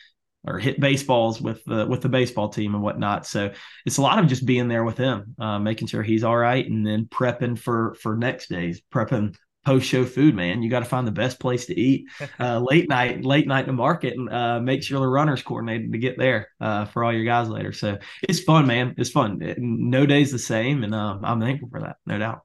or 0.48 0.58
hit 0.58 0.80
baseballs 0.80 1.40
with 1.40 1.64
the 1.66 1.86
with 1.86 2.02
the 2.02 2.10
baseball 2.10 2.50
team 2.50 2.74
and 2.74 2.84
whatnot. 2.84 3.28
So 3.28 3.52
it's 3.86 3.98
a 3.98 4.02
lot 4.02 4.18
of 4.18 4.28
just 4.28 4.48
being 4.48 4.68
there 4.68 4.84
with 4.84 4.98
him, 4.98 5.36
uh, 5.38 5.60
making 5.60 5.88
sure 5.88 6.02
he's 6.02 6.24
all 6.24 6.38
right, 6.38 6.68
and 6.68 6.86
then 6.86 7.06
prepping 7.06 7.60
for 7.60 7.94
for 8.02 8.18
next 8.18 8.50
days, 8.50 8.82
prepping 8.92 9.36
post 9.66 9.88
show 9.88 10.06
food, 10.06 10.36
man. 10.36 10.62
You 10.62 10.70
got 10.70 10.80
to 10.80 10.86
find 10.86 11.08
the 11.08 11.12
best 11.12 11.40
place 11.40 11.66
to 11.66 11.80
eat 11.80 12.08
uh, 12.40 12.60
late 12.60 12.88
night, 12.88 13.26
late 13.26 13.48
night 13.48 13.62
in 13.62 13.68
the 13.68 13.74
market, 13.74 14.14
and 14.14 14.30
uh, 14.30 14.60
make 14.60 14.84
sure 14.84 15.00
the 15.00 15.08
runners 15.08 15.42
coordinated 15.42 15.92
to 15.92 15.98
get 15.98 16.18
there 16.18 16.50
uh, 16.62 16.86
for 16.86 17.04
all 17.04 17.14
your 17.14 17.26
guys 17.26 17.50
later. 17.50 17.74
So 17.74 17.98
it's 18.22 18.42
fun, 18.42 18.68
man. 18.68 18.96
It's 18.98 19.10
fun. 19.10 19.42
No 19.58 20.06
day's 20.06 20.32
the 20.32 20.40
same, 20.40 20.84
and 20.84 20.94
um, 20.94 21.22
I'm 21.24 21.42
thankful 21.42 21.70
for 21.70 21.82
that, 21.82 21.98
no 22.06 22.18
doubt. 22.18 22.42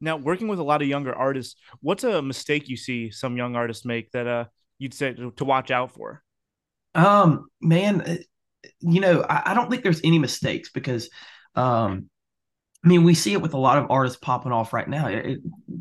Now, 0.00 0.16
working 0.16 0.48
with 0.48 0.60
a 0.60 0.64
lot 0.64 0.80
of 0.80 0.88
younger 0.88 1.14
artists, 1.14 1.56
what's 1.80 2.04
a 2.04 2.22
mistake 2.22 2.68
you 2.68 2.76
see 2.76 3.10
some 3.10 3.36
young 3.36 3.56
artists 3.56 3.84
make 3.84 4.10
that 4.12 4.26
uh, 4.26 4.44
you'd 4.78 4.94
say 4.94 5.14
to 5.14 5.44
watch 5.44 5.70
out 5.70 5.92
for? 5.92 6.22
Um, 6.94 7.48
man, 7.60 8.00
uh, 8.02 8.16
you 8.80 9.00
know, 9.00 9.24
I, 9.28 9.42
I 9.46 9.54
don't 9.54 9.70
think 9.70 9.82
there's 9.82 10.00
any 10.04 10.18
mistakes 10.18 10.70
because, 10.70 11.10
um, 11.54 12.08
I 12.84 12.88
mean, 12.88 13.02
we 13.02 13.14
see 13.14 13.32
it 13.32 13.42
with 13.42 13.54
a 13.54 13.58
lot 13.58 13.78
of 13.78 13.90
artists 13.90 14.18
popping 14.18 14.52
off 14.52 14.72
right 14.72 14.88
now. 14.88 15.08
It, 15.08 15.40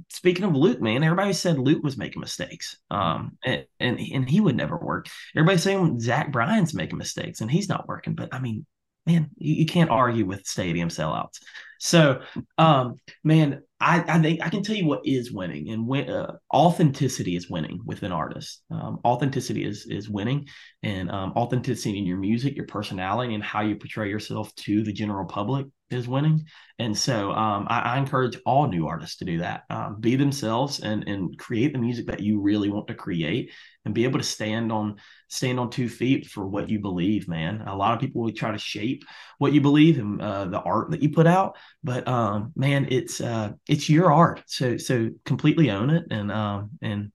speaking 0.10 0.46
of 0.46 0.56
Luke, 0.56 0.82
man, 0.82 1.04
everybody 1.04 1.32
said 1.34 1.60
Luke 1.60 1.84
was 1.84 1.98
making 1.98 2.20
mistakes, 2.20 2.78
um, 2.90 3.38
and, 3.44 3.66
and 3.80 4.00
and 4.00 4.30
he 4.30 4.42
would 4.42 4.58
never 4.58 4.78
work. 4.78 5.08
Everybody's 5.36 5.64
saying 5.64 6.00
Zach 6.00 6.32
Bryan's 6.32 6.74
making 6.74 6.98
mistakes, 6.98 7.42
and 7.42 7.52
he's 7.52 7.70
not 7.70 7.88
working. 7.88 8.16
But 8.16 8.34
I 8.34 8.40
mean, 8.40 8.66
man, 9.06 9.30
you, 9.38 9.56
you 9.56 9.66
can't 9.68 9.92
argue 9.92 10.26
with 10.26 10.48
stadium 10.48 10.90
sellouts. 10.90 11.40
So, 11.80 12.22
um, 12.58 12.96
man, 13.24 13.62
I, 13.80 14.04
I 14.08 14.20
think 14.20 14.42
I 14.44 14.50
can 14.50 14.64
tell 14.64 14.76
you 14.76 14.88
what 14.88 15.02
is 15.06 15.32
winning, 15.32 15.70
and 15.70 15.86
when, 15.86 16.10
uh, 16.10 16.38
authenticity 16.52 17.36
is 17.36 17.48
winning 17.48 17.80
with 17.86 18.02
an 18.02 18.12
artist. 18.12 18.64
Um, 18.72 19.00
authenticity 19.06 19.64
is 19.64 19.86
is 19.86 20.10
winning, 20.10 20.48
and 20.82 21.12
um, 21.12 21.34
authenticity 21.36 22.00
in 22.00 22.08
your 22.08 22.18
music, 22.18 22.56
your 22.56 22.66
personality, 22.66 23.36
and 23.36 23.44
how 23.44 23.62
you 23.62 23.76
portray 23.76 24.10
yourself 24.10 24.54
to 24.56 24.84
the 24.84 24.94
general 24.94 25.28
public 25.28 25.68
is 25.90 26.08
winning. 26.08 26.46
And 26.80 26.98
so 26.98 27.32
um, 27.32 27.66
I, 27.70 27.80
I, 27.80 27.98
encourage 27.98 28.38
all 28.46 28.68
new 28.68 28.88
artists 28.88 29.18
to 29.18 29.26
do 29.26 29.40
that. 29.40 29.64
Um, 29.70 30.00
be 30.00 30.16
themselves 30.16 30.80
and 30.80 31.08
and 31.08 31.38
create 31.38 31.74
the 31.74 31.80
music 31.80 32.08
that 32.08 32.20
you 32.20 32.40
really 32.42 32.70
want 32.70 32.88
to 32.88 32.94
create, 32.94 33.52
and 33.86 33.94
be 33.94 34.04
able 34.04 34.20
to 34.20 34.26
stand 34.26 34.72
on 34.72 34.98
stand 35.30 35.60
on 35.60 35.70
two 35.70 35.90
feet 35.90 36.28
for 36.28 36.46
what 36.46 36.70
you 36.70 36.80
believe. 36.80 37.28
Man, 37.28 37.62
a 37.62 37.76
lot 37.76 37.94
of 37.94 38.00
people 38.00 38.22
will 38.22 38.32
try 38.32 38.52
to 38.52 38.58
shape 38.58 39.04
what 39.38 39.54
you 39.54 39.62
believe 39.62 39.98
and 39.98 40.22
uh, 40.22 40.46
the 40.46 40.60
art 40.60 40.92
that 40.92 41.02
you 41.02 41.10
put 41.10 41.28
out, 41.28 41.58
but 41.84 42.08
um, 42.08 42.52
man, 42.56 42.88
it's 42.92 43.22
uh, 43.22 43.54
it's 43.68 43.90
your 43.90 44.12
art. 44.12 44.44
So 44.48 44.78
so 44.78 45.10
completely 45.26 45.72
own 45.72 45.90
it, 45.90 46.06
and 46.12 46.32
um, 46.32 46.72
and 46.82 47.12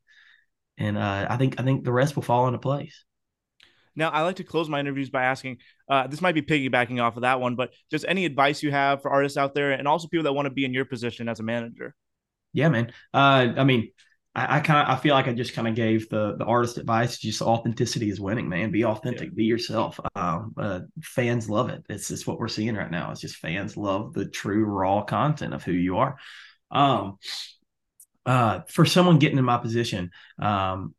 and 0.79 0.97
uh, 0.97 1.27
I 1.29 1.37
think 1.37 1.61
I 1.61 1.63
think 1.63 1.85
the 1.85 1.93
rest 1.93 2.17
will 2.17 2.23
fall 2.23 2.47
into 2.47 2.59
place. 2.59 3.05
Now, 3.95 4.11
I 4.11 4.23
like 4.23 4.37
to 4.37 4.45
close 4.45 4.69
my 4.69 4.81
interviews 4.81 5.11
by 5.11 5.25
asking 5.25 5.59
uh, 5.89 6.07
this 6.07 6.21
might 6.21 6.35
be 6.35 6.43
piggybacking 6.43 7.03
off 7.03 7.17
of 7.17 7.23
that 7.23 7.41
one, 7.41 7.57
but 7.57 7.73
just 7.91 8.05
any 8.09 8.25
advice 8.25 8.63
you 8.63 8.71
have 8.71 9.03
for 9.03 9.11
artists 9.11 9.39
out 9.39 9.55
there 9.55 9.73
and 9.73 9.87
also 9.87 10.09
people 10.09 10.25
that 10.25 10.33
want 10.33 10.47
to 10.47 10.51
be 10.51 10.65
in 10.65 10.73
your 10.73 10.85
position 10.85 11.29
as 11.29 11.41
a 11.41 11.43
manager. 11.43 11.95
Yeah, 12.53 12.69
man. 12.69 12.93
Uh, 13.13 13.53
I 13.57 13.65
mean, 13.65 13.91
I, 14.35 14.57
I 14.57 14.61
kind 14.61 14.81
of 14.81 14.97
I 14.97 15.01
feel 15.01 15.15
like 15.15 15.29
I 15.29 15.33
just 15.33 15.55
kind 15.55 15.69
of 15.69 15.75
gave 15.75 16.09
the 16.09 16.37
the 16.37 16.45
artist 16.45 16.79
advice. 16.79 17.19
Just 17.19 17.43
authenticity 17.43 18.09
is 18.09 18.21
winning, 18.21 18.49
man. 18.49 18.71
Be 18.71 18.85
authentic, 18.85 19.29
yeah. 19.31 19.35
be 19.35 19.45
yourself. 19.45 20.01
Um, 20.15 20.55
uh, 20.57 20.81
fans 21.03 21.51
love 21.51 21.71
it. 21.71 21.85
It's 21.89 22.09
just 22.09 22.27
what 22.27 22.39
we're 22.39 22.49
seeing 22.49 22.75
right 22.75 22.91
now. 22.91 23.11
It's 23.11 23.21
just 23.21 23.37
fans 23.37 23.77
love 23.77 24.13
the 24.13 24.27
true 24.27 24.65
raw 24.65 25.03
content 25.03 25.55
of 25.55 25.63
who 25.65 25.73
you 25.73 25.99
are. 25.99 26.17
Um, 26.71 27.19
uh, 28.25 28.61
for 28.69 28.87
someone 28.87 29.19
getting 29.19 29.39
in 29.39 29.45
my 29.45 29.59
position, 29.59 30.11
um, 30.39 30.95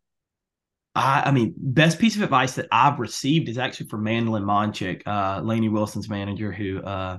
I, 0.96 1.24
I, 1.26 1.32
mean, 1.32 1.54
best 1.58 2.00
piece 2.00 2.16
of 2.16 2.22
advice 2.22 2.54
that 2.56 2.68
I've 2.72 3.00
received 3.00 3.50
is 3.50 3.58
actually 3.58 3.88
from 3.88 4.04
Mandelyn 4.04 4.44
Monchick, 4.44 5.02
uh, 5.08 5.42
Lainey 5.42 5.70
Wilson's 5.70 6.10
manager, 6.10 6.52
who 6.52 6.82
uh, 6.82 7.18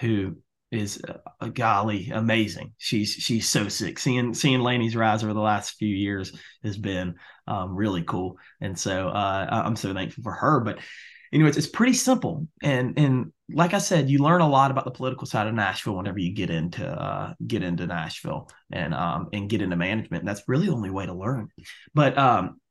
who 0.00 0.36
is 0.70 1.02
a 1.40 1.50
golly 1.50 2.10
amazing. 2.10 2.72
She's 2.78 3.12
she's 3.12 3.46
so 3.46 3.68
sick. 3.68 3.98
Seeing 3.98 4.32
seeing 4.32 4.60
Lainey's 4.60 4.96
rise 4.96 5.22
over 5.22 5.34
the 5.34 5.40
last 5.40 5.74
few 5.78 5.94
years 5.94 6.32
has 6.64 6.78
been 6.78 7.16
um, 7.46 7.76
really 7.76 8.02
cool, 8.02 8.38
and 8.60 8.78
so 8.78 9.08
uh, 9.08 9.46
I'm 9.50 9.76
so 9.76 9.92
thankful 9.92 10.22
for 10.22 10.32
her. 10.32 10.60
But 10.60 10.78
anyways, 11.30 11.58
it's 11.58 11.66
pretty 11.66 11.92
simple, 11.92 12.48
and 12.62 12.98
and 12.98 13.32
like 13.50 13.74
I 13.74 13.78
said, 13.78 14.08
you 14.08 14.20
learn 14.20 14.40
a 14.40 14.48
lot 14.48 14.70
about 14.70 14.86
the 14.86 14.90
political 14.90 15.26
side 15.26 15.46
of 15.46 15.52
Nashville 15.52 15.96
whenever 15.96 16.18
you 16.18 16.34
get 16.34 16.48
into 16.48 16.86
uh, 16.88 17.34
get 17.46 17.62
into 17.62 17.86
Nashville 17.86 18.48
and 18.72 18.94
um, 18.94 19.28
and 19.34 19.50
get 19.50 19.60
into 19.60 19.76
management. 19.76 20.22
And 20.22 20.28
that's 20.28 20.48
really 20.48 20.68
the 20.68 20.72
only 20.72 20.90
way 20.90 21.04
to 21.04 21.12
learn. 21.12 21.48
But 21.92 22.16
um, 22.16 22.61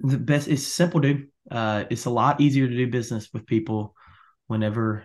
the 0.00 0.18
best 0.18 0.48
it's 0.48 0.66
simple 0.66 1.00
dude. 1.00 1.28
Uh 1.50 1.84
it's 1.90 2.04
a 2.04 2.10
lot 2.10 2.40
easier 2.40 2.68
to 2.68 2.76
do 2.76 2.86
business 2.86 3.28
with 3.32 3.46
people 3.46 3.94
whenever 4.46 5.04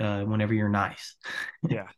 uh 0.00 0.22
whenever 0.22 0.54
you're 0.54 0.68
nice. 0.68 1.16
Yeah. 1.68 1.88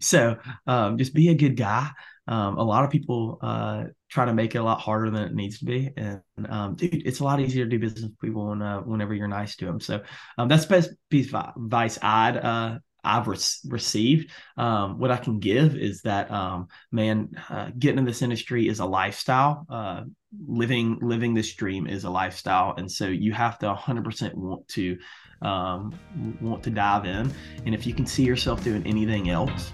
So 0.00 0.38
um 0.66 0.98
just 0.98 1.14
be 1.14 1.28
a 1.28 1.34
good 1.34 1.56
guy. 1.56 1.90
Um 2.26 2.58
a 2.58 2.64
lot 2.64 2.84
of 2.84 2.90
people 2.90 3.38
uh 3.42 3.84
try 4.08 4.24
to 4.24 4.34
make 4.34 4.54
it 4.54 4.58
a 4.58 4.64
lot 4.64 4.80
harder 4.80 5.10
than 5.10 5.22
it 5.22 5.34
needs 5.34 5.58
to 5.60 5.64
be. 5.64 5.90
And 5.96 6.22
um 6.48 6.74
dude 6.76 7.06
it's 7.06 7.20
a 7.20 7.24
lot 7.24 7.40
easier 7.40 7.64
to 7.64 7.70
do 7.70 7.78
business 7.78 8.02
with 8.02 8.18
people 8.20 8.48
when, 8.48 8.62
uh, 8.62 8.80
whenever 8.80 9.14
you're 9.14 9.28
nice 9.28 9.56
to 9.56 9.66
them 9.66 9.80
so 9.80 10.02
um 10.38 10.48
that's 10.48 10.64
the 10.66 10.74
best 10.74 10.90
piece 11.10 11.32
of 11.32 11.52
advice 11.56 11.98
i'd 12.02 12.36
uh 12.36 12.78
I've 13.06 13.28
re- 13.28 13.38
received. 13.68 14.30
Um, 14.56 14.98
what 14.98 15.10
I 15.10 15.16
can 15.16 15.38
give 15.38 15.76
is 15.76 16.02
that, 16.02 16.30
um, 16.30 16.68
man, 16.90 17.30
uh, 17.48 17.70
getting 17.78 17.98
in 17.98 18.04
this 18.04 18.20
industry 18.22 18.68
is 18.68 18.80
a 18.80 18.84
lifestyle. 18.84 19.64
Uh, 19.70 20.02
living 20.46 20.98
living 21.00 21.34
this 21.34 21.52
dream 21.52 21.86
is 21.86 22.04
a 22.04 22.10
lifestyle, 22.10 22.74
and 22.76 22.90
so 22.90 23.06
you 23.06 23.32
have 23.32 23.58
to 23.60 23.72
100% 23.72 24.34
want 24.34 24.66
to 24.68 24.98
um, 25.42 25.98
want 26.40 26.62
to 26.64 26.70
dive 26.70 27.04
in. 27.04 27.32
And 27.64 27.74
if 27.74 27.86
you 27.86 27.94
can 27.94 28.06
see 28.06 28.22
yourself 28.22 28.64
doing 28.64 28.86
anything 28.86 29.30
else, 29.30 29.72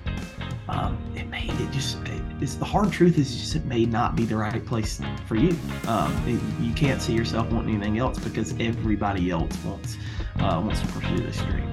um, 0.68 0.98
it 1.16 1.28
may 1.28 1.46
it 1.46 1.70
just 1.70 1.98
it, 2.08 2.22
it's 2.40 2.54
the 2.54 2.64
hard 2.64 2.92
truth 2.92 3.18
is 3.18 3.34
just 3.36 3.56
it 3.56 3.64
may 3.64 3.84
not 3.84 4.16
be 4.16 4.24
the 4.24 4.36
right 4.36 4.64
place 4.64 5.00
for 5.26 5.36
you. 5.36 5.56
Um, 5.86 6.12
it, 6.26 6.62
you 6.62 6.72
can't 6.74 7.00
see 7.00 7.12
yourself 7.12 7.50
wanting 7.50 7.76
anything 7.76 7.98
else 7.98 8.18
because 8.18 8.54
everybody 8.60 9.30
else 9.30 9.56
wants 9.64 9.96
uh, 10.36 10.60
wants 10.64 10.80
to 10.80 10.86
pursue 10.88 11.18
this 11.18 11.38
dream. 11.42 11.68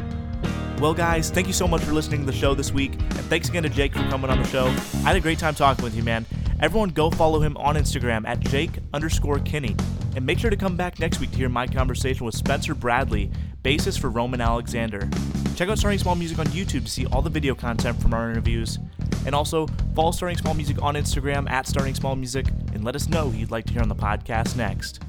Well, 0.80 0.94
guys, 0.94 1.30
thank 1.30 1.48
you 1.48 1.54
so 1.54 1.68
much 1.68 1.82
for 1.82 1.92
listening 1.92 2.22
to 2.22 2.26
the 2.26 2.38
show 2.38 2.54
this 2.54 2.72
week. 2.72 2.94
And 2.94 3.26
thanks 3.26 3.50
again 3.50 3.64
to 3.64 3.70
Jake 3.70 3.94
for 3.94 4.04
coming 4.10 4.30
on 4.30 4.42
the 4.42 4.48
show. 4.48 4.68
I 4.68 5.10
had 5.10 5.18
a 5.18 5.20
great 5.20 5.38
time 5.38 5.54
talking 5.54 5.84
with 5.84 5.94
you, 5.94 6.04
man. 6.04 6.26
Everyone 6.62 6.90
go 6.90 7.10
follow 7.10 7.40
him 7.40 7.56
on 7.58 7.76
Instagram 7.76 8.28
at 8.28 8.42
Jake 8.42 8.72
underscore 8.94 9.40
Kinney. 9.40 9.76
And 10.16 10.26
make 10.26 10.40
sure 10.40 10.50
to 10.50 10.58
come 10.58 10.76
back 10.76 11.00
next 11.00 11.20
week 11.20 11.32
to 11.32 11.38
hear 11.38 11.50
my 11.50 11.68
conversation 11.68 12.26
with 12.26 12.36
Spencer 12.36 12.76
Bradley, 12.76 13.32
bassist 13.64 14.00
for 14.00 14.10
Roman 14.10 14.42
Alexander. 14.42 15.10
Check 15.56 15.70
out 15.70 15.78
Starting 15.78 16.00
Small 16.00 16.16
Music 16.16 16.38
on 16.38 16.48
YouTube 16.48 16.84
to 16.84 16.92
see 16.92 17.06
all 17.06 17.22
the 17.22 17.30
video 17.30 17.56
content 17.56 18.02
from 18.02 18.14
our 18.14 18.30
interviews. 18.30 18.78
And 19.26 19.34
also, 19.34 19.68
follow 19.96 20.12
Starting 20.12 20.38
Small 20.38 20.54
Music 20.54 20.82
on 20.82 20.96
Instagram 20.96 21.50
at 21.50 21.68
Starting 21.68 21.96
Small 21.96 22.16
Music 22.16 22.48
and 22.74 22.84
let 22.84 22.96
us 22.96 23.08
know 23.08 23.30
who 23.30 23.38
you'd 23.38 23.52
like 23.52 23.66
to 23.66 23.74
hear 23.74 23.82
on 23.82 23.90
the 23.90 23.96
podcast 23.96 24.58
next. 24.58 25.02